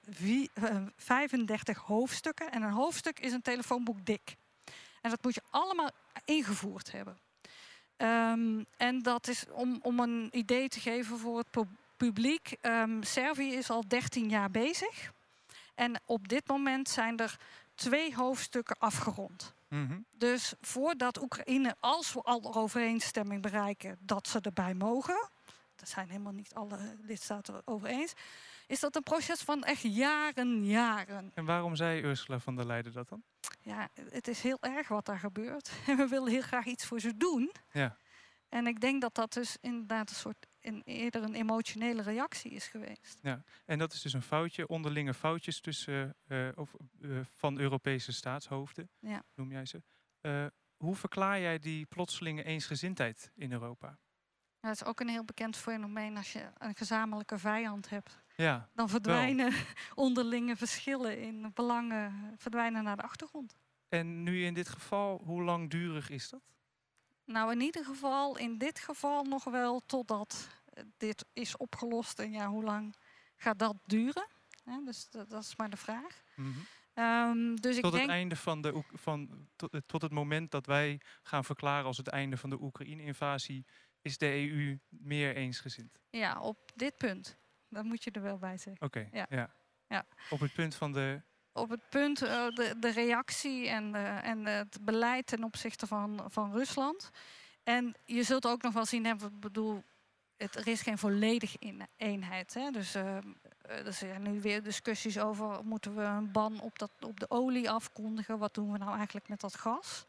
35 0.97 1.77
eh, 1.77 1.83
hoofdstukken. 1.83 2.51
En 2.51 2.61
een 2.61 2.71
hoofdstuk 2.71 3.19
is 3.19 3.33
een 3.33 3.41
telefoonboek 3.41 4.05
dik. 4.05 4.35
En 5.01 5.09
dat 5.09 5.23
moet 5.23 5.35
je 5.35 5.41
allemaal 5.49 5.89
ingevoerd 6.25 6.91
hebben. 6.91 7.17
Um, 7.97 8.65
en 8.77 9.01
dat 9.01 9.27
is 9.27 9.45
om, 9.51 9.79
om 9.81 9.99
een 9.99 10.29
idee 10.31 10.67
te 10.67 10.79
geven 10.79 11.17
voor 11.17 11.37
het 11.37 11.65
publiek. 11.97 12.55
Um, 12.61 13.03
Servië 13.03 13.53
is 13.53 13.69
al 13.69 13.87
13 13.87 14.29
jaar 14.29 14.51
bezig. 14.51 15.11
En 15.75 16.01
op 16.05 16.27
dit 16.27 16.47
moment 16.47 16.89
zijn 16.89 17.17
er 17.17 17.39
twee 17.75 18.15
hoofdstukken 18.15 18.75
afgerond. 18.79 19.54
Mhm. 19.67 19.99
Dus 20.11 20.53
voordat 20.61 21.21
Oekraïne, 21.21 21.75
als 21.79 22.13
we 22.13 22.21
al 22.21 22.55
overeenstemming 22.55 23.41
bereiken 23.41 23.97
dat 23.99 24.27
ze 24.27 24.39
erbij 24.41 24.73
mogen, 24.73 25.29
dat 25.75 25.89
zijn 25.89 26.09
helemaal 26.09 26.33
niet 26.33 26.53
alle 26.53 26.97
lidstaten 27.01 27.61
over 27.65 27.87
eens, 27.87 28.13
is 28.67 28.79
dat 28.79 28.95
een 28.95 29.03
proces 29.03 29.41
van 29.41 29.63
echt 29.63 29.81
jaren, 29.81 30.65
jaren. 30.65 31.31
En 31.33 31.45
waarom 31.45 31.75
zei 31.75 32.01
Ursula 32.01 32.39
van 32.39 32.55
der 32.55 32.65
Leyen 32.65 32.93
dat 32.93 33.09
dan? 33.09 33.23
Ja, 33.61 33.89
het 34.09 34.27
is 34.27 34.41
heel 34.41 34.57
erg 34.61 34.87
wat 34.87 35.05
daar 35.05 35.19
gebeurt. 35.19 35.71
En 35.87 35.97
we 36.01 36.07
willen 36.07 36.31
heel 36.31 36.41
graag 36.41 36.65
iets 36.65 36.85
voor 36.85 36.99
ze 36.99 37.17
doen. 37.17 37.51
Ja. 37.71 37.97
En 38.49 38.67
ik 38.67 38.81
denk 38.81 39.01
dat 39.01 39.15
dat 39.15 39.33
dus 39.33 39.57
inderdaad 39.61 40.09
een 40.09 40.15
soort 40.15 40.47
een, 40.67 40.81
eerder 40.85 41.23
een 41.23 41.35
emotionele 41.35 42.01
reactie 42.01 42.51
is 42.51 42.67
geweest. 42.67 43.19
Ja, 43.21 43.43
en 43.65 43.77
dat 43.77 43.93
is 43.93 44.01
dus 44.01 44.13
een 44.13 44.21
foutje, 44.21 44.67
onderlinge 44.67 45.13
foutjes 45.13 45.59
tussen, 45.59 46.15
uh, 46.27 46.49
of, 46.55 46.73
uh, 46.99 47.19
van 47.23 47.59
Europese 47.59 48.13
staatshoofden, 48.13 48.89
ja. 48.99 49.23
noem 49.35 49.51
jij 49.51 49.65
ze. 49.65 49.83
Uh, 50.21 50.45
hoe 50.77 50.95
verklaar 50.95 51.39
jij 51.39 51.59
die 51.59 51.85
plotselinge 51.85 52.43
eensgezindheid 52.43 53.31
in 53.35 53.51
Europa? 53.51 53.87
Ja, 54.59 54.71
dat 54.71 54.81
is 54.81 54.87
ook 54.87 54.99
een 54.99 55.09
heel 55.09 55.25
bekend 55.25 55.57
fenomeen 55.57 56.17
als 56.17 56.33
je 56.33 56.51
een 56.57 56.75
gezamenlijke 56.75 57.37
vijand 57.37 57.89
hebt. 57.89 58.23
Ja, 58.35 58.69
dan 58.73 58.89
verdwijnen 58.89 59.53
onderlinge 59.95 60.55
verschillen 60.55 61.21
in 61.21 61.51
belangen 61.53 62.33
verdwijnen 62.37 62.83
naar 62.83 62.95
de 62.95 63.03
achtergrond. 63.03 63.55
En 63.89 64.23
nu 64.23 64.45
in 64.45 64.53
dit 64.53 64.69
geval, 64.69 65.21
hoe 65.25 65.43
langdurig 65.43 66.09
is 66.09 66.29
dat? 66.29 66.54
Nou, 67.25 67.51
in 67.51 67.61
ieder 67.61 67.85
geval, 67.85 68.37
in 68.37 68.57
dit 68.57 68.79
geval 68.79 69.23
nog 69.23 69.43
wel 69.43 69.81
totdat 69.85 70.49
dit 70.97 71.25
is 71.33 71.57
opgelost. 71.57 72.19
En 72.19 72.31
ja, 72.31 72.47
hoe 72.47 72.63
lang 72.63 72.95
gaat 73.37 73.59
dat 73.59 73.75
duren? 73.85 74.27
dus 74.85 75.09
dat, 75.09 75.29
dat, 75.29 75.43
is 75.43 75.55
maar 75.55 75.69
de 75.69 75.77
vraag. 75.77 76.23
Mm 76.35 76.53
-hmm. 76.93 77.55
dus 77.55 77.79
tot 77.79 77.93
ik 77.93 78.01
het 78.01 78.09
einde 78.09 78.35
van 78.35 78.61
de 78.61 78.83
van 78.93 79.47
tot, 79.55 79.81
tot, 79.85 80.01
het 80.01 80.11
moment 80.11 80.51
dat 80.51 80.65
wij 80.65 81.01
gaan 81.23 81.43
verklaren 81.43 81.85
als 81.85 81.97
het 81.97 82.07
einde 82.07 82.37
van 82.37 82.49
de 82.49 82.61
Oekraïne-invasie, 82.61 83.65
is 84.01 84.17
de 84.17 84.49
EU 84.49 84.79
meer 84.89 85.35
eensgezind. 85.35 85.99
Ja, 86.09 86.39
op 86.39 86.71
dit 86.75 86.97
punt. 86.97 87.37
Dat 87.69 87.83
moet 87.83 88.03
je 88.03 88.11
er 88.11 88.21
wel 88.21 88.37
bij 88.37 88.57
zeggen. 88.57 88.85
Oké. 88.85 89.09
ja. 89.11 89.25
ja. 89.29 89.55
ja. 89.87 90.05
Op 90.29 90.39
het 90.39 90.53
punt 90.53 90.75
van 90.75 90.91
de 90.91 91.21
op 91.55 91.69
het 91.69 91.89
punt, 91.89 92.19
de, 92.19 92.75
de 92.79 92.89
reactie 92.91 93.69
en, 93.69 93.95
en 94.23 94.45
het 94.45 94.77
beleid 94.81 95.27
ten 95.27 95.43
opzichte 95.43 95.87
van, 95.87 96.25
van 96.27 96.51
Rusland. 96.51 97.09
En 97.63 97.95
je 98.05 98.23
zult 98.23 98.47
ook 98.47 98.61
nog 98.61 98.73
wel 98.73 98.85
zien, 98.85 99.05
ik 99.05 99.39
bedoel, 99.39 99.83
het, 100.37 100.55
er 100.55 100.67
is 100.67 100.81
geen 100.81 100.97
volledige 100.97 101.57
eenheid. 101.97 102.53
Hè? 102.53 102.71
Dus 102.71 102.95
uh, 102.95 103.17
er 103.63 103.93
zijn 103.93 104.21
nu 104.21 104.41
weer 104.41 104.63
discussies 104.63 105.19
over, 105.19 105.63
moeten 105.63 105.95
we 105.95 106.01
een 106.01 106.31
ban 106.31 106.59
op, 106.59 106.79
dat, 106.79 106.91
op 106.99 107.19
de 107.19 107.29
olie 107.29 107.69
afkondigen? 107.69 108.37
Wat 108.37 108.53
doen 108.53 108.71
we 108.71 108.77
nou 108.77 108.95
eigenlijk 108.95 109.27
met 109.27 109.41
dat 109.41 109.55
gas? 109.55 110.05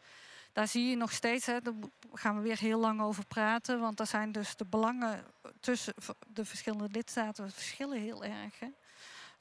Daar 0.52 0.68
zie 0.68 0.88
je 0.88 0.96
nog 0.96 1.12
steeds, 1.12 1.46
hè, 1.46 1.60
daar 1.60 1.74
gaan 2.12 2.36
we 2.36 2.42
weer 2.42 2.58
heel 2.58 2.80
lang 2.80 3.00
over 3.00 3.26
praten. 3.26 3.80
Want 3.80 3.96
daar 3.96 4.06
zijn 4.06 4.32
dus 4.32 4.56
de 4.56 4.64
belangen 4.64 5.24
tussen 5.60 5.94
de 6.26 6.44
verschillende 6.44 6.88
lidstaten 6.90 7.50
verschillen 7.50 8.00
heel 8.00 8.24
erg. 8.24 8.58
Hè? 8.58 8.68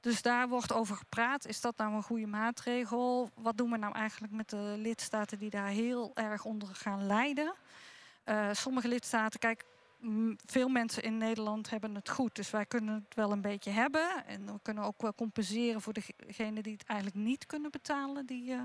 Dus 0.05 0.21
daar 0.21 0.47
wordt 0.47 0.73
over 0.73 0.95
gepraat. 0.95 1.47
Is 1.47 1.61
dat 1.61 1.77
nou 1.77 1.93
een 1.93 2.03
goede 2.03 2.27
maatregel? 2.27 3.29
Wat 3.33 3.57
doen 3.57 3.71
we 3.71 3.77
nou 3.77 3.93
eigenlijk 3.93 4.33
met 4.33 4.49
de 4.49 4.75
lidstaten 4.77 5.39
die 5.39 5.49
daar 5.49 5.67
heel 5.67 6.11
erg 6.15 6.45
onder 6.45 6.75
gaan 6.75 7.05
lijden? 7.05 7.53
Uh, 8.25 8.49
sommige 8.51 8.87
lidstaten, 8.87 9.39
kijk, 9.39 9.65
veel 10.45 10.67
mensen 10.67 11.03
in 11.03 11.17
Nederland 11.17 11.69
hebben 11.69 11.95
het 11.95 12.09
goed. 12.09 12.35
Dus 12.35 12.49
wij 12.49 12.65
kunnen 12.65 12.93
het 12.93 13.15
wel 13.15 13.31
een 13.31 13.41
beetje 13.41 13.71
hebben. 13.71 14.25
En 14.25 14.45
we 14.45 14.59
kunnen 14.61 14.83
ook 14.83 15.01
wel 15.01 15.13
compenseren 15.13 15.81
voor 15.81 15.93
degenen 15.93 16.63
die 16.63 16.73
het 16.73 16.87
eigenlijk 16.87 17.19
niet 17.19 17.45
kunnen 17.45 17.71
betalen, 17.71 18.25
die 18.25 18.51
uh, 18.51 18.61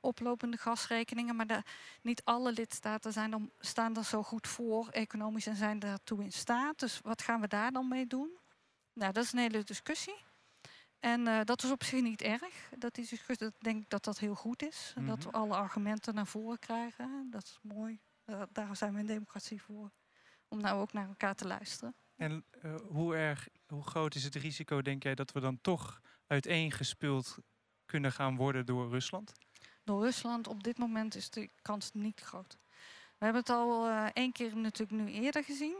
oplopende 0.00 0.56
gasrekeningen. 0.56 1.36
Maar 1.36 1.46
de, 1.46 1.62
niet 2.00 2.24
alle 2.24 2.52
lidstaten 2.52 3.12
zijn 3.12 3.30
dan, 3.30 3.50
staan 3.58 3.96
er 3.96 4.04
zo 4.04 4.22
goed 4.22 4.48
voor 4.48 4.88
economisch 4.88 5.46
en 5.46 5.56
zijn 5.56 5.78
daartoe 5.78 6.22
in 6.22 6.32
staat. 6.32 6.78
Dus 6.78 7.00
wat 7.02 7.22
gaan 7.22 7.40
we 7.40 7.48
daar 7.48 7.72
dan 7.72 7.88
mee 7.88 8.06
doen? 8.06 8.30
Nou, 8.92 9.12
dat 9.12 9.24
is 9.24 9.32
een 9.32 9.38
hele 9.38 9.62
discussie. 9.62 10.30
En 11.02 11.20
uh, 11.26 11.40
dat 11.44 11.62
is 11.62 11.70
op 11.70 11.84
zich 11.84 12.02
niet 12.02 12.22
erg. 12.22 12.70
Dat 12.78 12.98
is, 12.98 13.12
ik 13.12 13.50
denk 13.58 13.90
dat 13.90 14.04
dat 14.04 14.18
heel 14.18 14.34
goed 14.34 14.62
is. 14.62 14.92
Mm 14.94 15.02
-hmm. 15.02 15.14
Dat 15.14 15.24
we 15.24 15.30
alle 15.30 15.54
argumenten 15.54 16.14
naar 16.14 16.26
voren 16.26 16.58
krijgen. 16.58 17.28
Dat 17.30 17.44
is 17.44 17.58
mooi. 17.62 18.00
Uh, 18.26 18.42
daar 18.52 18.76
zijn 18.76 18.94
we 18.94 19.00
in 19.00 19.06
democratie 19.06 19.62
voor. 19.62 19.90
Om 20.48 20.60
nou 20.60 20.80
ook 20.80 20.92
naar 20.92 21.08
elkaar 21.08 21.34
te 21.34 21.46
luisteren. 21.46 21.94
En 22.16 22.44
uh, 22.64 22.74
hoe, 22.88 23.16
erg, 23.16 23.48
hoe 23.66 23.82
groot 23.82 24.14
is 24.14 24.24
het 24.24 24.34
risico, 24.34 24.82
denk 24.82 25.02
jij, 25.02 25.14
dat 25.14 25.32
we 25.32 25.40
dan 25.40 25.60
toch 25.60 26.00
uiteengespeeld 26.26 27.38
kunnen 27.84 28.12
gaan 28.12 28.36
worden 28.36 28.66
door 28.66 28.90
Rusland? 28.90 29.32
Door 29.84 30.02
Rusland 30.04 30.46
op 30.46 30.62
dit 30.62 30.78
moment 30.78 31.14
is 31.14 31.30
de 31.30 31.50
kans 31.62 31.92
niet 31.92 32.20
groot. 32.20 32.58
We 33.18 33.24
hebben 33.24 33.42
het 33.42 33.50
al 33.50 33.88
één 34.12 34.32
keer 34.32 34.56
natuurlijk 34.56 35.02
nu 35.02 35.12
eerder 35.12 35.44
gezien. 35.44 35.76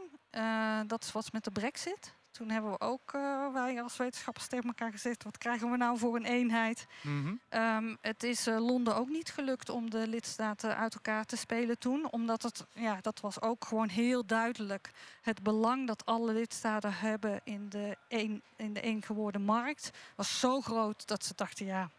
dat 0.87 1.03
is 1.03 1.11
wat 1.11 1.31
met 1.31 1.43
de 1.43 1.51
brexit. 1.51 2.15
Toen 2.33 2.49
hebben 2.49 2.71
we 2.71 2.79
ook, 2.79 3.13
uh, 3.15 3.53
wij 3.53 3.81
als 3.81 3.97
wetenschappers 3.97 4.47
tegen 4.47 4.65
elkaar 4.67 4.91
gezegd, 4.91 5.23
wat 5.23 5.37
krijgen 5.37 5.71
we 5.71 5.77
nou 5.77 5.97
voor 5.97 6.15
een 6.15 6.25
eenheid? 6.25 6.87
Mm 7.01 7.39
-hmm. 7.49 7.97
het 8.01 8.23
is 8.23 8.47
uh, 8.47 8.65
Londen 8.65 8.95
ook 8.95 9.09
niet 9.09 9.29
gelukt 9.29 9.69
om 9.69 9.89
de 9.89 10.07
lidstaten 10.07 10.77
uit 10.77 10.93
elkaar 10.93 11.25
te 11.25 11.37
spelen 11.37 11.77
toen. 11.77 12.11
Omdat 12.11 12.41
het, 12.41 12.65
ja, 12.71 12.99
dat 13.01 13.19
was 13.19 13.41
ook 13.41 13.65
gewoon 13.65 13.89
heel 13.89 14.25
duidelijk. 14.25 14.91
Het 15.21 15.43
belang 15.43 15.87
dat 15.87 16.05
alle 16.05 16.33
lidstaten 16.33 16.93
hebben 16.93 17.41
in 17.43 17.69
de 17.69 17.97
een, 18.07 18.41
in 18.55 18.73
de 18.73 18.81
één 18.81 19.01
geworden 19.01 19.41
markt 19.41 19.91
was 20.15 20.39
zo 20.39 20.61
groot 20.61 21.07
dat 21.07 21.25
ze 21.25 21.33
dachten, 21.35 21.65
ja, 21.65 21.89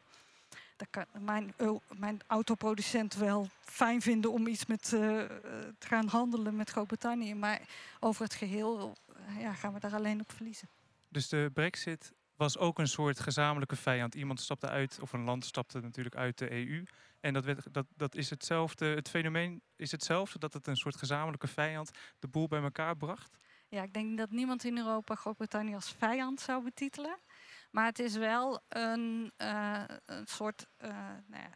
dat 0.77 0.89
kan 0.91 1.05
mijn, 1.25 1.55
mijn 1.99 2.21
autoproducent 2.27 3.15
wel 3.15 3.49
fijn 3.61 4.03
vinden 4.03 4.33
om 4.33 4.47
iets 4.47 4.67
met 4.67 4.93
uh, 4.95 5.01
te 5.79 5.87
gaan 5.87 6.07
handelen 6.07 6.57
met 6.57 6.71
Groot-Brittannië. 6.71 7.35
Maar 7.35 7.61
over 8.01 8.23
het 8.23 8.35
geheel 8.35 8.97
ja, 9.39 9.53
gaan 9.53 9.73
we 9.73 9.81
daar 9.81 9.95
alleen 9.95 10.21
op 10.21 10.33
verliezen. 10.33 10.69
Dus 11.09 11.29
de 11.29 11.51
brexit 11.55 12.13
was 12.37 12.59
ook 12.59 12.79
een 12.79 12.89
soort 12.89 13.21
gezamenlijke 13.21 13.77
vijand. 13.77 14.15
Iemand 14.15 14.41
stapte 14.41 14.69
uit, 14.69 14.99
of 15.01 15.13
een 15.13 15.25
land 15.25 15.45
stapte 15.45 15.81
natuurlijk 15.81 16.17
uit 16.17 16.39
de 16.39 16.53
EU. 16.53 16.85
En 17.21 17.33
dat, 17.33 17.45
werd, 17.45 17.75
dat, 17.75 17.87
dat 17.97 18.15
is 18.15 18.31
hetzelfde, 18.31 18.87
het 18.87 19.09
fenomeen 19.09 19.63
is 19.77 19.91
hetzelfde, 19.91 20.39
dat 20.39 20.53
het 20.53 20.67
een 20.67 20.77
soort 20.77 20.97
gezamenlijke 20.97 21.47
vijand 21.47 21.91
de 22.19 22.29
boel 22.29 22.49
bij 22.49 22.63
elkaar 22.63 22.97
bracht? 22.97 23.39
Ja, 23.69 23.83
ik 23.83 23.93
denk 23.93 24.19
dat 24.19 24.31
niemand 24.31 24.65
in 24.65 24.79
Europa 24.79 25.15
Groot-Brittannië 25.15 25.75
als 25.75 25.93
vijand 25.99 26.41
zou 26.41 26.65
betitelen. 26.65 27.19
Maar 27.71 27.87
het 27.87 27.99
is 27.99 28.17
wel 28.17 28.61
een, 28.69 29.33
uh, 29.39 29.83
een 30.05 30.27
soort. 30.27 30.67
Uh, 30.79 30.89
nou 31.27 31.43
ja, 31.43 31.51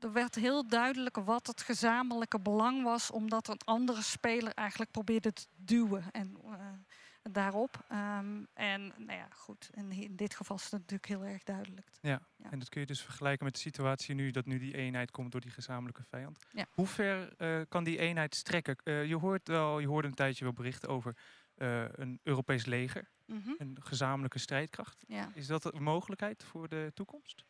er 0.00 0.12
werd 0.12 0.34
heel 0.34 0.68
duidelijk 0.68 1.16
wat 1.16 1.46
het 1.46 1.62
gezamenlijke 1.62 2.40
belang 2.40 2.82
was, 2.82 3.10
omdat 3.10 3.48
een 3.48 3.60
andere 3.64 4.02
speler 4.02 4.52
eigenlijk 4.54 4.90
probeerde 4.90 5.32
te 5.32 5.46
duwen 5.56 6.04
en, 6.10 6.36
uh, 6.44 6.52
daarop. 7.32 7.84
Um, 7.92 8.46
en 8.54 8.92
nou 8.96 9.18
ja, 9.18 9.28
goed, 9.30 9.70
in, 9.72 9.92
in, 9.92 10.16
dit 10.16 10.34
geval 10.34 10.56
is 10.56 10.62
het 10.62 10.72
natuurlijk 10.72 11.06
heel 11.08 11.24
erg 11.24 11.42
duidelijk. 11.42 11.88
Ja. 12.00 12.20
ja. 12.36 12.50
en 12.50 12.58
dat 12.58 12.68
kun 12.68 12.80
je 12.80 12.86
dus 12.86 13.02
vergelijken 13.02 13.44
met 13.44 13.54
de 13.54 13.60
situatie 13.60 14.14
nu, 14.14 14.30
dat 14.30 14.46
nu 14.46 14.58
die 14.58 14.74
eenheid 14.74 15.10
komt 15.10 15.32
door 15.32 15.40
die 15.40 15.50
gezamenlijke 15.50 16.04
vijand. 16.08 16.38
Ja. 16.50 16.66
Hoe 16.70 16.86
ver 16.86 17.32
uh, 17.38 17.62
kan 17.68 17.84
die 17.84 17.98
eenheid 17.98 18.34
strekken? 18.34 18.76
Uh, 18.84 19.06
je, 19.06 19.16
hoort 19.16 19.48
wel, 19.48 19.78
je 19.78 19.86
hoorde 19.86 20.08
een 20.08 20.14
tijdje 20.14 20.44
wel 20.44 20.52
berichten 20.52 20.88
over 20.88 21.16
een 21.92 22.20
Europees 22.22 22.64
leger, 22.64 23.08
mm 23.26 23.42
-hmm. 23.44 23.54
een 23.58 23.76
gezamenlijke 23.80 24.38
strijdkracht. 24.38 25.04
Ja. 25.06 25.30
Is 25.34 25.46
dat 25.46 25.74
een 25.74 25.82
mogelijkheid 25.82 26.44
voor 26.44 26.68
de 26.68 26.90
toekomst? 26.94 27.44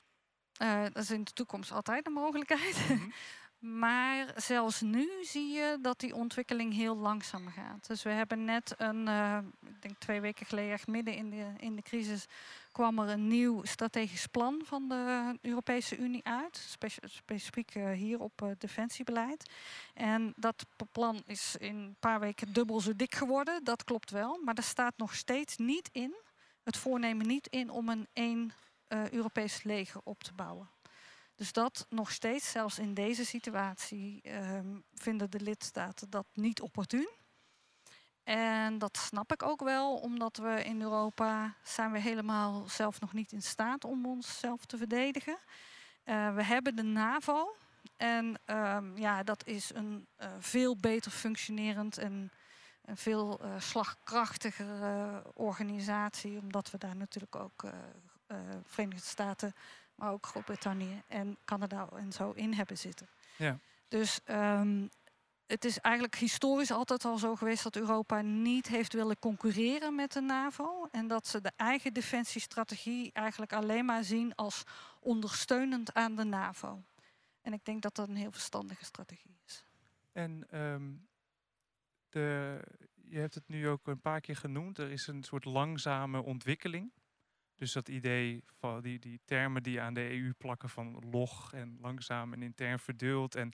Uh, 0.58 0.82
dat 0.82 1.02
is 1.02 1.10
in 1.10 1.24
de 1.24 1.32
toekomst 1.32 1.72
altijd 1.72 2.06
een 2.06 2.12
mogelijkheid. 2.12 2.88
Mhm. 2.88 3.08
Maar 3.58 4.32
zelfs 4.36 4.80
nu 4.80 5.08
zie 5.22 5.52
je 5.52 5.78
dat 5.80 6.00
die 6.00 6.14
ontwikkeling 6.14 6.74
heel 6.74 6.96
langzaam 6.96 7.48
gaat. 7.48 7.86
Dus 7.86 8.02
we 8.02 8.10
hebben 8.10 8.44
net 8.44 8.74
een, 8.76 9.06
uh, 9.06 9.38
ik 9.60 9.82
denk 9.82 9.98
twee 9.98 10.20
weken 10.20 10.46
geleden, 10.46 10.72
echt 10.72 10.86
midden 10.86 11.14
in 11.14 11.30
de, 11.30 11.52
in 11.56 11.76
de 11.76 11.82
crisis, 11.82 12.26
kwam 12.72 12.98
er 12.98 13.08
een 13.08 13.26
nieuw 13.26 13.64
strategisch 13.64 14.26
plan 14.26 14.60
van 14.64 14.88
de 14.88 15.34
Europese 15.42 15.96
Unie 15.96 16.24
uit. 16.24 16.76
specifiek 17.04 17.74
uh, 17.74 17.90
hier 17.90 18.20
op 18.20 18.54
defensiebeleid. 18.58 19.50
En 19.94 20.32
dat 20.36 20.64
plan 20.92 21.22
is 21.26 21.56
in 21.56 21.76
een 21.76 21.96
paar 22.00 22.20
weken 22.20 22.52
dubbel 22.52 22.80
zo 22.80 22.96
dik 22.96 23.14
geworden. 23.14 23.64
Dat 23.64 23.84
klopt 23.84 24.10
wel. 24.10 24.40
Maar 24.44 24.54
er 24.54 24.62
staat 24.62 24.96
nog 24.96 25.14
steeds 25.14 25.56
niet 25.56 25.88
in, 25.92 26.14
het 26.62 26.76
voornemen 26.76 27.26
niet 27.26 27.46
in 27.46 27.70
om 27.70 27.88
een 27.88 28.06
één 28.12 28.52
Europees 29.10 29.62
leger 29.62 30.00
op 30.04 30.22
te 30.22 30.32
bouwen. 30.32 30.70
Dus 31.34 31.52
dat 31.52 31.86
nog 31.88 32.12
steeds, 32.12 32.50
zelfs 32.50 32.78
in 32.78 32.94
deze 32.94 33.24
situatie, 33.24 34.20
um, 34.34 34.84
vinden 34.94 35.30
de 35.30 35.40
lidstaten 35.40 36.10
dat 36.10 36.26
niet 36.32 36.60
opportun. 36.60 37.08
En 38.24 38.78
dat 38.78 38.96
snap 38.96 39.32
ik 39.32 39.42
ook 39.42 39.60
wel, 39.60 39.96
omdat 39.96 40.36
we 40.36 40.64
in 40.64 40.82
Europa 40.82 41.54
zijn 41.62 41.92
we 41.92 41.98
helemaal 41.98 42.68
zelf 42.68 43.00
nog 43.00 43.12
niet 43.12 43.32
in 43.32 43.42
staat 43.42 43.84
om 43.84 44.06
onszelf 44.06 44.64
te 44.64 44.76
verdedigen. 44.76 45.38
Uh, 46.04 46.34
we 46.34 46.42
hebben 46.42 46.76
de 46.76 46.82
NAVO. 46.82 47.56
En 47.96 48.40
um, 48.46 48.96
ja, 48.96 49.22
dat 49.22 49.46
is 49.46 49.74
een 49.74 50.06
uh, 50.20 50.28
veel 50.38 50.76
beter 50.76 51.10
functionerend 51.10 51.98
en 51.98 52.32
een 52.84 52.96
veel 52.96 53.44
uh, 53.44 53.60
slagkrachtigere 53.60 55.22
organisatie, 55.34 56.38
omdat 56.38 56.70
we 56.70 56.78
daar 56.78 56.96
natuurlijk 56.96 57.36
ook 57.36 57.64
Verenigde 58.64 59.06
Staten 59.06 59.54
maar 59.94 60.12
ook 60.12 60.26
Groot-Brittannië 60.26 61.02
en 61.06 61.36
Canada 61.44 61.88
en 61.96 62.12
zo 62.12 62.30
in 62.30 62.54
hebben 62.54 62.78
zitten. 62.78 63.08
Ja. 63.36 63.58
Dus 63.88 64.20
um, 64.26 64.90
het 65.46 65.64
is 65.64 65.78
eigenlijk 65.78 66.16
historisch 66.16 66.70
altijd 66.70 67.04
al 67.04 67.18
zo 67.18 67.36
geweest 67.36 67.62
dat 67.62 67.76
Europa 67.76 68.20
niet 68.20 68.68
heeft 68.68 68.92
willen 68.92 69.18
concurreren 69.18 69.94
met 69.94 70.12
de 70.12 70.20
NAVO. 70.20 70.88
En 70.90 71.08
dat 71.08 71.26
ze 71.26 71.40
de 71.40 71.52
eigen 71.56 71.92
defensiestrategie 71.92 73.12
eigenlijk 73.12 73.52
alleen 73.52 73.84
maar 73.84 74.04
zien 74.04 74.34
als 74.34 74.64
ondersteunend 75.00 75.94
aan 75.94 76.14
de 76.14 76.24
NAVO. 76.24 76.82
En 77.42 77.52
ik 77.52 77.64
denk 77.64 77.82
dat 77.82 77.94
dat 77.94 78.08
een 78.08 78.16
heel 78.16 78.32
verstandige 78.32 78.84
strategie 78.84 79.38
is. 79.46 79.64
En 80.12 80.58
um, 80.60 81.08
de, 82.08 82.60
je 83.04 83.18
hebt 83.18 83.34
het 83.34 83.48
nu 83.48 83.68
ook 83.68 83.86
een 83.86 84.00
paar 84.00 84.20
keer 84.20 84.36
genoemd. 84.36 84.78
Er 84.78 84.90
is 84.90 85.06
een 85.06 85.22
soort 85.22 85.44
langzame 85.44 86.22
ontwikkeling. 86.22 86.90
Dus 87.58 87.72
dat 87.72 87.88
idee 87.88 88.44
van 88.46 88.80
die, 88.80 88.98
die 88.98 89.20
termen 89.24 89.62
die 89.62 89.80
aan 89.80 89.94
de 89.94 90.10
EU 90.10 90.32
plakken 90.32 90.68
van 90.68 91.02
log 91.10 91.52
en 91.52 91.78
langzaam 91.80 92.32
en 92.32 92.42
intern 92.42 92.78
verduld 92.78 93.34
en 93.34 93.52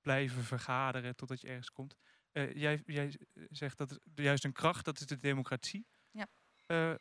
blijven 0.00 0.44
vergaderen 0.44 1.16
totdat 1.16 1.40
je 1.40 1.48
ergens 1.48 1.70
komt. 1.70 1.96
Uh, 2.32 2.54
jij, 2.54 2.82
jij 2.86 3.18
zegt 3.50 3.78
dat 3.78 3.98
juist 4.14 4.44
een 4.44 4.52
kracht, 4.52 4.84
dat 4.84 5.00
is 5.00 5.06
de 5.06 5.18
democratie. 5.18 5.86
Ja. 6.10 6.26
Uh, 6.66 6.94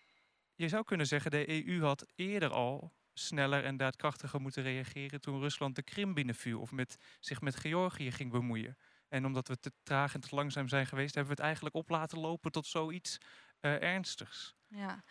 je 0.56 0.67
zou 0.67 0.84
kunnen 0.84 1.08
zeggen, 1.08 1.32
de 1.32 1.67
EU 1.67 1.82
had 1.82 2.06
eerder 2.15 2.49
al 2.49 2.93
sneller 3.13 3.63
en 3.63 3.77
daadkrachtiger 3.77 4.41
moeten 4.41 4.63
reageren 4.63 5.21
toen 5.21 5.39
Rusland 5.39 5.75
de 5.75 5.84
Krim 5.84 6.13
binnenviel 6.13 6.60
of 6.60 6.71
met, 6.71 6.97
zich 7.19 7.41
met 7.41 7.56
Georgië 7.56 8.12
ging 8.12 8.32
bemoeien. 8.32 8.77
En 9.08 9.25
omdat 9.25 9.47
we 9.47 9.60
te 9.60 9.71
traag 9.84 10.13
en 10.13 10.19
te 10.19 10.36
langzaam 10.36 10.67
zijn 10.67 10.88
geweest, 10.88 11.15
hebben 11.15 11.36
we 11.36 11.38
het 11.38 11.45
eigenlijk 11.45 11.75
op 11.75 11.89
laten 11.89 12.19
lopen 12.19 12.51
tot 12.51 12.67
zoiets 12.67 13.17
uh, 13.62 13.82
ernstigs. 13.82 14.56
Ja, 14.67 15.03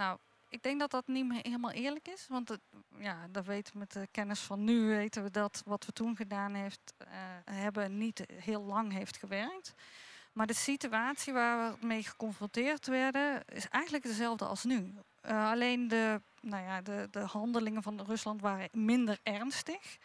nou, 0.00 0.18
ik 0.48 0.62
denk 0.62 0.80
dat 0.80 0.90
dat 0.90 1.06
niet 1.06 1.26
meer 1.26 1.40
helemaal 1.42 1.70
eerlijk 1.70 2.08
is. 2.08 2.26
Want 2.28 2.48
het, 2.48 2.60
ja, 2.98 3.26
dat 3.30 3.46
weten 3.46 3.78
met 3.78 3.92
de 3.92 4.08
kennis 4.10 4.40
van 4.40 4.64
nu 4.64 4.86
weten 4.86 5.22
we 5.22 5.30
dat 5.30 5.62
wat 5.64 5.86
we 5.86 5.92
toen 5.92 6.16
gedaan 6.16 6.54
heeft, 6.54 6.94
uh, 7.00 7.08
hebben 7.44 7.98
niet 7.98 8.24
heel 8.34 8.62
lang 8.62 8.92
heeft 8.92 9.16
gewerkt. 9.16 9.74
Maar 10.32 10.46
de 10.46 10.54
situatie 10.54 11.32
waar 11.32 11.70
we 11.70 11.86
mee 11.86 12.02
geconfronteerd 12.02 12.86
werden, 12.86 13.44
is 13.48 13.68
eigenlijk 13.68 14.04
dezelfde 14.04 14.44
als 14.44 14.64
nu. 14.64 14.94
Uh, 15.24 15.50
alleen 15.50 15.88
de, 15.88 16.20
nou 16.40 16.64
ja, 16.64 16.80
de, 16.82 17.08
de 17.10 17.20
handelingen 17.20 17.82
van 17.82 18.00
Rusland 18.00 18.40
waren 18.40 18.68
minder 18.72 19.18
ernstig. 19.22 19.98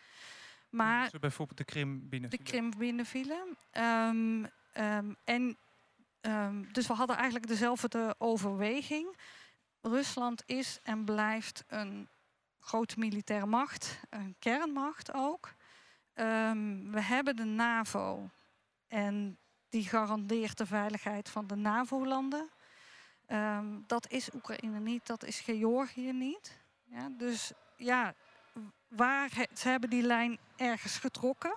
Maar 0.69 1.09
dus 1.09 1.19
bijvoorbeeld 1.19 1.57
de 1.57 1.63
Krim 1.65 2.09
binnenvielen. 2.09 2.45
De 2.45 2.51
Krim 2.51 2.73
binnenvielen. 2.77 3.57
Um, 3.73 4.49
um, 4.77 5.15
en, 5.23 5.57
um, 6.21 6.73
dus 6.73 6.87
we 6.87 6.93
hadden 6.93 7.15
eigenlijk 7.15 7.47
dezelfde 7.47 8.15
overweging. 8.17 9.15
Rusland 9.85 10.43
is 10.45 10.79
en 10.83 11.05
blijft 11.05 11.63
een 11.67 12.09
grote 12.59 12.99
militaire 12.99 13.45
macht, 13.45 13.99
een 14.09 14.35
kernmacht 14.39 15.13
ook. 15.13 15.53
Um, 16.13 16.91
we 16.91 17.01
hebben 17.01 17.35
de 17.35 17.43
NAVO 17.43 18.29
en 18.87 19.37
die 19.69 19.87
garandeert 19.87 20.57
de 20.57 20.65
veiligheid 20.65 21.29
van 21.29 21.47
de 21.47 21.55
NAVO-landen. 21.55 22.49
Um, 23.27 23.83
dat 23.87 24.09
is 24.09 24.33
Oekraïne 24.33 24.79
niet, 24.79 25.07
dat 25.07 25.23
is 25.23 25.39
Georgië 25.39 26.11
niet. 26.11 26.59
Ja, 26.83 27.09
dus 27.09 27.51
ja, 27.77 28.13
waar 28.87 29.29
ze 29.53 29.69
hebben 29.69 29.89
die 29.89 30.03
lijn 30.03 30.39
ergens 30.55 30.97
getrokken. 30.97 31.55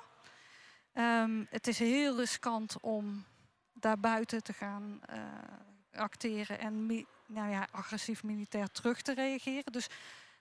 Um, 0.93 1.47
het 1.51 1.67
is 1.67 1.79
heel 1.79 2.17
riskant 2.17 2.81
om 2.81 3.25
daar 3.73 3.99
buiten 3.99 4.43
te 4.43 4.53
gaan 4.53 5.01
uh, 5.11 6.01
acteren 6.01 6.59
en 6.59 6.87
nou 7.29 7.51
ja, 7.51 7.69
agressief 7.71 8.23
militair 8.23 8.71
terug 8.71 9.03
te 9.03 9.15
reageren. 9.15 9.73
Dus 9.73 9.89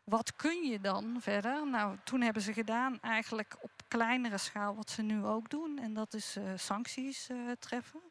wat 0.03 0.35
kun 0.35 0.63
je 0.63 0.79
dan 0.79 1.17
verder? 1.19 1.67
Nou, 1.67 1.97
toen 2.03 2.21
hebben 2.21 2.41
ze 2.41 2.53
gedaan 2.53 2.99
eigenlijk 3.01 3.57
op 3.61 3.71
kleinere 3.87 4.37
schaal 4.37 4.75
wat 4.75 4.89
ze 4.89 5.01
nu 5.01 5.23
ook 5.23 5.49
doen. 5.49 5.79
En 5.79 5.93
dat 5.93 6.13
is 6.13 6.37
uh, 6.37 6.43
sancties 6.55 7.29
uh, 7.29 7.51
treffen. 7.59 8.01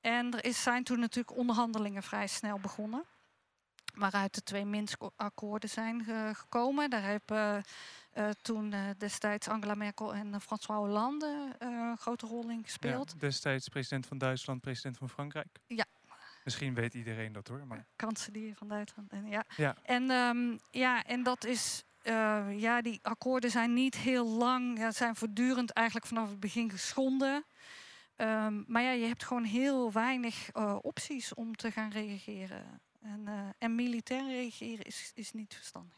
En 0.00 0.34
er 0.34 0.44
is, 0.44 0.62
zijn 0.62 0.84
toen 0.84 1.00
natuurlijk 1.00 1.36
onderhandelingen 1.36 2.02
vrij 2.02 2.26
snel 2.26 2.58
begonnen. 2.58 3.04
Waaruit 3.94 4.34
de 4.34 4.42
twee 4.42 4.64
Minsk-akkoorden 4.64 5.68
zijn 5.68 6.04
uh, 6.08 6.34
gekomen. 6.34 6.90
Daar 6.90 7.02
hebben 7.02 7.64
toen 8.42 8.74
destijds 8.98 9.48
Angela 9.48 9.74
Merkel 9.74 10.14
en 10.14 10.40
François 10.40 10.78
Hollande 10.78 11.54
een 11.58 11.96
grote 11.96 12.26
rol 12.26 12.48
in 12.48 12.64
gespeeld. 12.64 13.10
Ja, 13.12 13.18
destijds 13.18 13.68
president 13.68 14.06
van 14.06 14.18
Duitsland, 14.18 14.60
president 14.60 14.96
van 14.96 15.08
Frankrijk. 15.08 15.60
Ja, 15.66 15.84
Misschien 16.48 16.74
weet 16.74 16.94
iedereen 16.94 17.32
dat 17.32 17.48
hoor. 17.48 17.66
Maar... 17.66 17.86
Kanselier 17.96 18.54
van 18.54 18.68
Duitsland. 18.68 19.12
En, 19.12 19.26
ja. 19.26 19.44
Ja. 19.56 19.76
En, 19.82 20.10
um, 20.10 20.58
ja, 20.70 21.04
en 21.04 21.22
dat 21.22 21.44
is. 21.44 21.84
Uh, 22.04 22.46
ja, 22.56 22.82
die 22.82 22.98
akkoorden 23.02 23.50
zijn 23.50 23.72
niet 23.72 23.96
heel 23.96 24.28
lang. 24.28 24.78
Ja, 24.78 24.90
zijn 24.90 25.16
voortdurend 25.16 25.70
eigenlijk 25.70 26.06
vanaf 26.06 26.28
het 26.30 26.40
begin 26.40 26.70
geschonden. 26.70 27.44
Um, 28.16 28.64
maar 28.66 28.82
ja, 28.82 28.90
je 28.90 29.06
hebt 29.06 29.24
gewoon 29.24 29.44
heel 29.44 29.92
weinig 29.92 30.54
uh, 30.56 30.78
opties 30.80 31.34
om 31.34 31.56
te 31.56 31.70
gaan 31.70 31.90
reageren. 31.90 32.80
En, 33.00 33.24
uh, 33.28 33.48
en 33.58 33.74
militair 33.74 34.26
reageren 34.26 34.84
is, 34.84 35.12
is 35.14 35.32
niet 35.32 35.54
verstandig. 35.54 35.96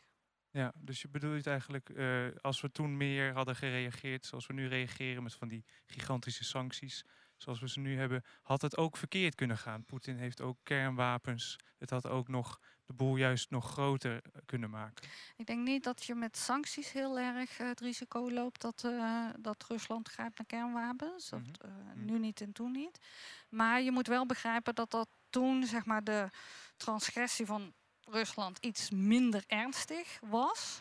Ja, 0.51 0.73
dus 0.77 1.03
je 1.03 1.09
bedoelt 1.09 1.47
eigenlijk, 1.47 1.93
als 2.41 2.61
we 2.61 2.71
toen 2.71 2.97
meer 2.97 3.33
hadden 3.33 3.57
gereageerd 3.57 4.27
zoals 4.27 4.47
we 4.47 4.53
nu 4.53 4.69
reageren 4.69 5.23
met 5.23 5.35
van 5.35 5.49
die 5.49 5.65
gigantische 5.87 6.45
sancties, 6.45 7.05
zoals 7.43 7.61
we 7.61 7.69
ze 7.69 7.81
nu 7.81 7.97
hebben, 7.97 8.25
had 8.43 8.63
het 8.63 8.77
ook 8.77 8.97
verkeerd 8.97 9.35
kunnen 9.35 9.59
gaan. 9.59 9.85
Poetin 9.85 10.17
heeft 10.17 10.41
ook 10.41 10.59
kernwapens. 10.63 11.57
Het 11.79 11.91
had 11.91 12.07
ook 12.07 12.29
nog 12.29 12.61
de 12.87 12.93
boel 12.93 13.17
juist 13.17 13.51
nog 13.51 13.71
groter 13.71 14.23
eh, 14.23 14.43
kunnen 14.47 14.71
maken. 14.71 15.09
Ik 15.37 15.47
denk 15.47 15.67
niet 15.67 15.85
dat 15.85 16.05
je 16.05 16.15
met 16.15 16.37
sancties 16.37 16.93
heel 16.93 17.19
erg 17.19 17.61
uh, 17.61 17.69
het 17.69 17.81
risico 17.81 18.31
loopt 18.31 18.61
dat, 18.61 18.83
uh, 18.87 19.29
dat 19.39 19.65
Rusland 19.69 20.09
grijpt 20.09 20.39
naar 20.39 20.47
kernwapens. 20.47 21.29
Dat, 21.29 21.41
uh, 21.41 21.71
Nu 21.95 22.19
niet 22.19 22.41
en 22.41 22.53
toen 22.53 22.73
niet. 22.73 23.01
Maar 23.49 23.83
je 23.83 23.93
moet 23.93 24.07
wel 24.07 24.27
begrijpen 24.27 24.75
dat 24.75 24.91
dat 24.91 25.09
toen 25.31 25.67
zeg 25.67 25.85
maar, 25.85 26.05
de 26.05 26.29
transgressie 26.77 27.47
van 27.47 27.75
Rusland 28.05 28.59
iets 28.59 28.91
minder 28.91 29.45
ernstig 29.47 30.19
was. 30.21 30.81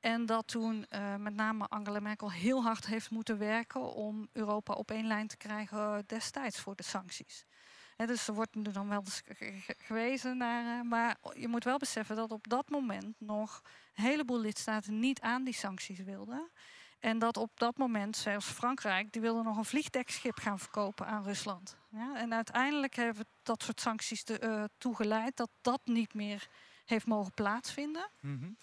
En 0.00 0.26
dat 0.26 0.46
toen 0.46 0.86
uh, 0.90 1.14
met 1.16 1.34
name 1.34 1.66
Angela 1.68 2.00
Merkel 2.00 2.32
heel 2.32 2.62
hard 2.62 2.86
heeft 2.86 3.10
moeten 3.10 3.38
werken 3.38 3.94
om 3.94 4.28
Europa 4.32 4.72
op 4.72 4.90
één 4.90 5.06
lijn 5.06 5.26
te 5.26 5.36
krijgen 5.36 6.04
destijds 6.06 6.60
voor 6.60 6.76
de 6.76 6.82
sancties. 6.82 7.44
Dus 7.96 8.28
er 8.28 8.34
wordt 8.34 8.54
nu 8.54 8.62
dan 8.62 8.88
wel 8.88 9.00
eens 9.00 9.22
gewezen 9.78 10.36
naar. 10.36 10.78
Uh, 10.78 10.90
maar 10.90 11.16
je 11.34 11.48
moet 11.48 11.64
wel 11.64 11.78
beseffen 11.78 12.16
dat 12.16 12.32
op 12.32 12.48
dat 12.48 12.68
moment 12.68 13.20
nog 13.20 13.62
een 13.94 14.04
heleboel 14.04 14.40
lidstaten 14.40 14.98
niet 14.98 15.20
aan 15.20 15.44
die 15.44 15.54
sancties 15.54 15.98
wilden. 15.98 16.50
En 16.98 17.18
dat 17.18 17.36
op 17.36 17.50
dat 17.54 17.76
moment 17.76 18.16
zelfs 18.16 18.46
Frankrijk, 18.46 19.12
die 19.12 19.22
wilde 19.22 19.42
nog 19.42 19.56
een 19.56 19.64
vliegdekschip 19.64 20.38
gaan 20.38 20.58
verkopen 20.58 21.06
aan 21.06 21.22
Rusland. 21.22 21.76
Ja, 21.90 22.16
en 22.16 22.34
uiteindelijk 22.34 22.94
hebben 22.94 23.26
dat 23.42 23.62
soort 23.62 23.80
sancties 23.80 24.24
uh, 24.24 24.64
toegeleid 24.78 25.36
dat 25.36 25.50
dat 25.60 25.80
niet 25.84 26.14
meer 26.14 26.48
heeft 26.84 27.06
mogen 27.06 27.32
plaatsvinden. 27.32 28.10
Mm. 28.20 28.56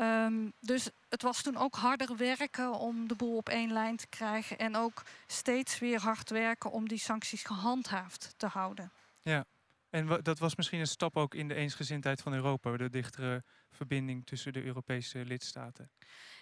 Um, 0.00 0.52
dus 0.60 0.90
het 1.08 1.22
was 1.22 1.42
toen 1.42 1.56
ook 1.56 1.74
harder 1.74 2.16
werken 2.16 2.72
om 2.72 3.08
de 3.08 3.14
boel 3.14 3.36
op 3.36 3.48
één 3.48 3.72
lijn 3.72 3.96
te 3.96 4.06
krijgen. 4.06 4.58
En 4.58 4.76
ook 4.76 5.02
steeds 5.26 5.78
weer 5.78 6.00
hard 6.00 6.30
werken 6.30 6.70
om 6.70 6.88
die 6.88 6.98
sancties 6.98 7.42
gehandhaafd 7.42 8.34
te 8.36 8.46
houden. 8.46 8.92
Ja, 9.22 9.44
en 9.90 10.22
dat 10.22 10.38
was 10.38 10.56
misschien 10.56 10.80
een 10.80 10.86
stap 10.86 11.16
ook 11.16 11.34
in 11.34 11.48
de 11.48 11.54
eensgezindheid 11.54 12.20
van 12.20 12.32
Europa, 12.32 12.76
de 12.76 12.90
dichtere 12.90 13.44
verbinding 13.70 14.26
tussen 14.26 14.52
de 14.52 14.62
Europese 14.62 15.24
lidstaten. 15.24 15.90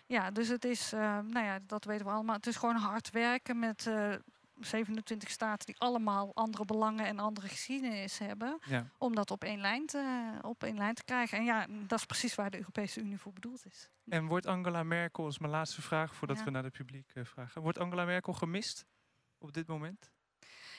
Ja, 0.06 0.30
dus 0.30 0.48
het 0.48 0.64
is, 0.64 0.92
uh, 0.92 1.00
nou 1.00 1.44
ja, 1.46 1.58
dat 1.66 1.84
weten 1.84 2.06
we 2.06 2.12
allemaal. 2.12 2.36
Het 2.36 2.46
is 2.46 2.56
gewoon 2.56 2.76
hard 2.76 3.10
werken 3.10 3.58
met 3.58 3.86
uh, 3.86 4.14
27 4.60 5.30
staten 5.30 5.66
die 5.66 5.78
allemaal 5.78 6.30
andere 6.34 6.64
belangen 6.64 7.06
en 7.06 7.18
andere 7.18 7.48
geschiedenis 7.48 8.18
hebben. 8.18 8.58
Ja. 8.64 8.86
Om 8.98 9.14
dat 9.14 9.30
op 9.30 9.44
één, 9.44 9.60
lijn 9.60 9.86
te, 9.86 10.30
op 10.42 10.62
één 10.62 10.76
lijn 10.76 10.94
te 10.94 11.04
krijgen. 11.04 11.38
En 11.38 11.44
ja, 11.44 11.66
dat 11.86 11.98
is 11.98 12.04
precies 12.04 12.34
waar 12.34 12.50
de 12.50 12.58
Europese 12.58 13.00
Unie 13.00 13.18
voor 13.18 13.32
bedoeld 13.32 13.66
is. 13.66 13.90
En 14.08 14.26
wordt 14.26 14.46
Angela 14.46 14.82
Merkel, 14.82 15.26
is 15.26 15.38
mijn 15.38 15.52
laatste 15.52 15.82
vraag 15.82 16.14
voordat 16.14 16.42
we 16.42 16.50
naar 16.50 16.64
het 16.64 16.72
publiek 16.72 17.10
uh, 17.14 17.24
vragen. 17.24 17.62
Wordt 17.62 17.78
Angela 17.78 18.04
Merkel 18.04 18.32
gemist 18.32 18.86
op 19.38 19.52
dit 19.52 19.66
moment? 19.66 20.12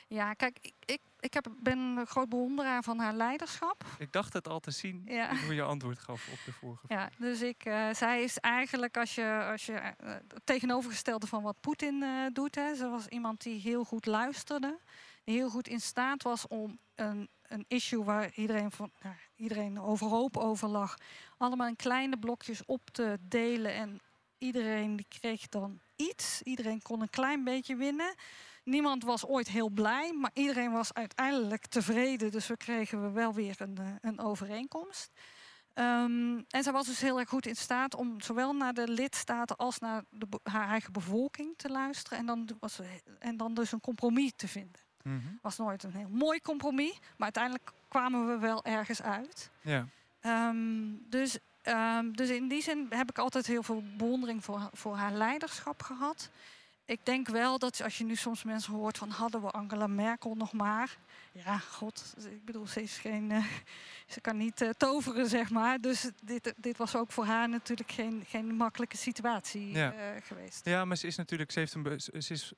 Ja, 0.10 0.34
kijk, 0.34 0.58
ik, 0.62 0.74
ik, 0.86 1.00
ik 1.19 1.34
heb, 1.34 1.48
ben 1.60 1.78
een 1.78 2.06
groot 2.08 2.30
bewonderaar 2.30 2.84
van 2.84 3.00
haar 3.00 3.13
leiderschap. 3.13 3.84
Ik 4.00 4.12
dacht 4.12 4.34
het 4.34 4.48
al 4.48 4.60
te 4.60 4.72
zien 4.72 5.02
ja. 5.06 5.36
hoe 5.45 5.54
je 5.54 5.62
antwoord 5.62 6.00
gaf 6.00 6.28
op 6.32 6.39
de 6.45 6.52
vorige 6.52 6.88
vraag. 6.88 7.00
Ja, 7.00 7.10
dus 7.17 7.41
ik, 7.41 7.65
uh, 7.65 7.93
zij 7.93 8.24
is 8.24 8.38
eigenlijk 8.38 8.98
als 8.98 9.15
je, 9.15 9.48
als 9.52 9.65
je 9.65 9.93
uh, 10.04 10.15
tegenovergestelde 10.43 11.28
van 11.28 11.43
wat 11.43 11.56
Poetin 11.60 12.02
uh, 12.02 12.26
doet. 12.34 12.56
Hè. 12.56 12.76
Ze 12.76 12.89
was 12.89 13.08
iemand 13.08 13.41
die 13.41 13.60
heel 13.60 13.84
goed 13.84 14.06
luisterde. 14.06 14.80
Die 15.24 15.36
heel 15.36 15.50
goed 15.50 15.67
in 15.67 15.82
staat 15.82 16.24
was 16.24 16.48
om 16.48 16.80
een, 16.95 17.30
een 17.48 17.65
issue 17.67 18.04
waar 18.04 18.32
iedereen, 18.34 18.72
van, 18.72 18.91
nou, 19.02 19.15
iedereen 19.36 19.80
overhoop 19.80 20.38
over 20.38 20.67
lag. 20.67 20.98
Allemaal 21.38 21.67
in 21.67 21.76
kleine 21.76 22.17
blokjes 22.17 22.65
op 22.65 22.89
te 22.91 23.17
delen. 23.22 23.74
En 23.74 24.02
iedereen 24.38 24.95
die 24.95 25.08
kreeg 25.19 25.48
dan 25.48 25.80
iets. 25.95 26.41
Iedereen 26.41 26.82
kon 26.82 27.02
een 27.02 27.10
klein 27.10 27.43
beetje 27.43 27.76
winnen. 27.76 28.15
Niemand 28.63 29.04
was 29.04 29.26
ooit 29.26 29.48
heel 29.48 29.69
blij, 29.69 30.13
maar 30.13 30.32
iedereen 30.34 30.72
was 30.72 30.93
uiteindelijk 30.93 31.65
tevreden. 31.65 32.32
Dus 32.32 32.48
we 32.48 32.58
kregen 32.58 33.02
we 33.02 33.10
wel 33.10 33.34
weer 33.34 33.56
een, 33.58 33.78
eh, 33.78 33.86
een 34.02 34.19
overeenkomst. 34.19 35.12
Um, 35.80 36.45
en 36.50 36.63
zij 36.63 36.72
was 36.72 36.86
dus 36.86 37.02
heel 37.02 37.19
erg 37.19 37.30
goed 37.30 37.45
in 37.45 37.56
staat 37.56 37.95
om 37.95 38.22
zowel 38.22 38.54
naar 38.54 38.74
de 38.74 38.88
lidstaten 38.88 39.56
als 39.56 39.80
naar 39.80 40.04
de, 40.10 40.28
haar 40.43 40.67
eigen 40.67 40.93
bevolking 40.93 41.54
te 41.58 41.69
luisteren. 41.69 42.17
En 42.17 42.26
dan, 42.26 42.50
was, 42.60 42.80
en 43.19 43.38
dan 43.38 43.54
dus 43.54 43.72
een 43.72 43.82
compromis 43.82 44.32
te 44.36 44.48
vinden. 44.48 44.82
Het 44.98 45.12
mm 45.12 45.39
was 45.41 45.58
nooit 45.58 45.84
een 45.84 45.93
heel 45.93 46.10
mooi 46.10 46.41
compromis, 46.41 47.00
maar 47.00 47.34
uiteindelijk 47.34 47.72
kwamen 47.88 48.28
we 48.28 48.38
wel 48.38 48.65
ergens 48.65 49.02
uit. 49.02 49.50
Ja. 49.62 49.86
Um, 50.22 51.06
dus, 51.10 51.38
um, 51.63 52.15
dus 52.15 52.30
in 52.30 52.48
die 52.48 52.62
zin 52.62 52.88
heb 52.89 53.10
ik 53.10 53.17
altijd 53.17 53.48
heel 53.48 53.63
veel 53.63 53.84
bewondering 53.98 54.43
voor, 54.43 54.69
voor 54.74 54.95
haar 54.95 55.13
leiderschap 55.13 55.82
gehad 55.82 56.30
ik 56.89 57.06
denk 57.06 57.28
wel 57.28 57.60
dat 57.60 57.82
als 57.84 57.97
je 57.97 58.04
nu 58.04 58.15
soms 58.15 58.43
mensen 58.43 58.73
hoort 58.73 58.97
van 58.97 59.10
hadden 59.10 59.41
we 59.41 59.49
Angela 59.49 59.88
Merkel 59.88 60.36
nog 60.36 60.54
maar. 60.54 60.97
Ja, 61.32 61.58
god, 61.58 62.15
ik 62.32 62.45
bedoel, 62.45 62.67
ze 62.67 62.82
is 62.82 62.97
geen. 62.97 63.32
Uh, 63.32 63.45
ze 64.13 64.21
kan 64.21 64.38
niet 64.38 64.62
uh, 64.62 64.69
toveren, 64.69 65.30
zeg 65.30 65.49
maar. 65.49 65.82
Dus 65.82 66.12
dit, 66.23 66.54
dit 66.58 66.78
was 66.78 66.95
ook 66.95 67.12
voor 67.12 67.25
haar 67.25 67.49
natuurlijk 67.49 67.91
geen, 67.91 68.23
geen 68.28 68.56
makkelijke 68.56 68.97
situatie 68.97 69.71
ja. 69.71 69.93
uh, 69.93 69.99
geweest. 70.21 70.65
Ja, 70.65 70.86
maar 70.86 70.97
ze 70.97 71.08
is 71.08 71.15
natuurlijk, 71.15 71.52
ze 71.52 71.60
heeft 71.60 71.73
een, 71.73 71.99
ze 71.99 72.34
is, 72.34 72.54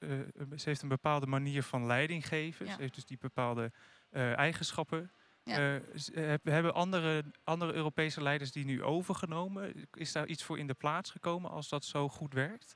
ze 0.56 0.64
heeft 0.64 0.82
een 0.82 0.88
bepaalde 0.88 1.28
manier 1.28 1.64
van 1.64 1.86
leiding 1.86 2.28
geven. 2.28 2.66
Ja. 2.66 2.74
Ze 2.74 2.82
heeft 2.82 2.96
dus 2.96 3.06
die 3.06 3.18
bepaalde 3.18 3.72
eigenschappen. 4.36 5.12
Ja. 5.44 5.82
hebben 6.44 6.74
andere, 6.74 7.24
andere 7.44 7.74
Europese 7.74 8.22
leiders 8.22 8.52
die 8.52 8.66
nu 8.66 8.84
overgenomen? 8.84 9.88
Is 9.94 10.12
daar 10.12 10.28
iets 10.28 10.44
voor 10.44 10.60
in 10.60 10.68
de 10.68 10.74
plaats 10.74 11.12
gekomen 11.12 11.52
als 11.52 11.70
dat 11.70 11.86
zo 11.86 12.10
goed 12.10 12.34
werkt? 12.34 12.76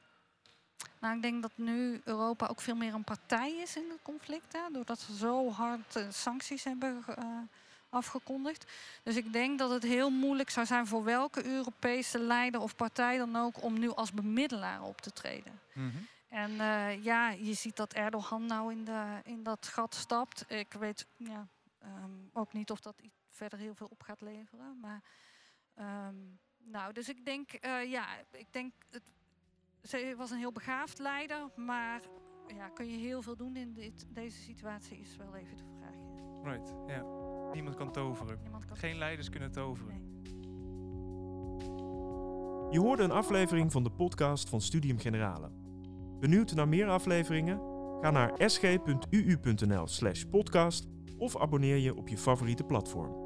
Nou, 1.00 1.16
ik 1.16 1.22
denk 1.22 1.42
dat 1.42 1.52
nu 1.56 2.02
Europa 2.04 2.48
ook 2.48 2.62
veel 2.62 2.76
meer 2.76 2.94
een 2.94 3.04
partij 3.04 3.52
is 3.52 3.76
in 3.76 3.90
het 3.90 4.02
conflict. 4.02 4.54
Hè, 4.54 4.60
doordat 4.72 5.00
ze 5.00 5.16
zo 5.16 5.52
hard 5.52 5.96
uh, 5.96 6.06
sancties 6.10 6.64
hebben 6.64 7.04
uh, 7.10 7.26
afgekondigd. 7.90 8.72
Dus 9.04 9.16
ik 9.16 9.34
denk 9.34 9.60
dat 9.60 9.70
het 9.70 9.84
heel 9.84 10.10
moeilijk 10.10 10.50
zou 10.50 10.66
zijn 10.66 10.88
voor 10.88 11.04
welke 11.04 11.46
Europese 11.46 12.20
leider 12.20 12.62
of 12.62 12.76
partij 12.76 13.18
dan 13.18 13.36
ook 13.36 13.64
om 13.64 13.80
nu 13.80 13.90
als 13.90 14.12
bemiddelaar 14.12 14.82
op 14.82 15.02
te 15.02 15.12
treden. 15.12 15.60
Mm 15.74 15.92
-hmm. 15.92 16.08
En 16.28 16.52
uh, 16.52 17.04
ja, 17.04 17.30
je 17.30 17.54
ziet 17.54 17.76
dat 17.76 17.94
Erdogan 17.94 18.46
nou 18.46 18.72
in, 18.72 18.86
de, 18.86 19.22
in 19.24 19.44
dat 19.44 19.68
gat 19.68 19.96
stapt. 19.96 20.46
Ik 20.48 20.74
weet 20.74 21.06
ja, 21.18 21.48
um, 21.84 22.30
ook 22.34 22.54
niet 22.54 22.72
of 22.72 22.80
dat 22.80 22.96
verder 23.30 23.60
heel 23.60 23.76
veel 23.76 23.88
op 23.90 24.02
gaat 24.02 24.22
leveren. 24.22 24.80
Maar 24.80 25.02
um, 26.08 26.40
nou, 26.58 26.94
dus 26.94 27.10
ik 27.10 27.26
denk, 27.26 27.50
ja, 27.86 28.08
ik 28.32 28.48
denk 28.52 28.74
het 28.90 29.04
ze 29.88 30.14
was 30.18 30.32
een 30.32 30.38
heel 30.38 30.52
begaafd 30.52 31.00
leider, 31.00 31.50
maar 31.56 32.02
ja, 32.56 32.70
kun 32.70 32.92
je 32.92 32.98
heel 32.98 33.22
veel 33.22 33.36
doen 33.36 33.56
in 33.56 33.74
dit, 33.74 34.08
deze 34.10 34.38
situatie 34.38 35.00
is 35.00 35.18
wel 35.18 35.36
even 35.36 35.58
de 35.58 35.64
vraag. 35.80 35.94
Right, 36.54 36.74
ja. 36.88 37.04
Niemand 37.54 37.76
kan 37.76 37.92
toveren. 37.92 38.40
Niemand 38.42 38.66
kan 38.66 38.78
Geen 38.78 38.98
leiders 38.98 39.30
kunnen 39.30 39.52
toveren. 39.52 39.94
Nee. 39.94 40.04
Je 42.72 42.80
hoorde 42.80 43.04
een 43.04 43.12
aflevering 43.12 43.72
van 43.72 43.84
de 43.84 43.92
podcast 43.92 44.50
van 44.50 44.62
Studium 44.62 45.00
Generale. 45.00 45.50
Benieuwd 46.20 46.54
naar 46.54 46.68
meer 46.68 46.88
afleveringen? 46.88 47.60
Ga 48.02 48.12
naar 48.12 48.34
sg.uu.nl/podcast 48.38 50.88
of 51.18 51.38
abonneer 51.38 51.78
je 51.78 51.96
op 51.96 52.08
je 52.08 52.18
favoriete 52.18 52.64
platform. 52.64 53.25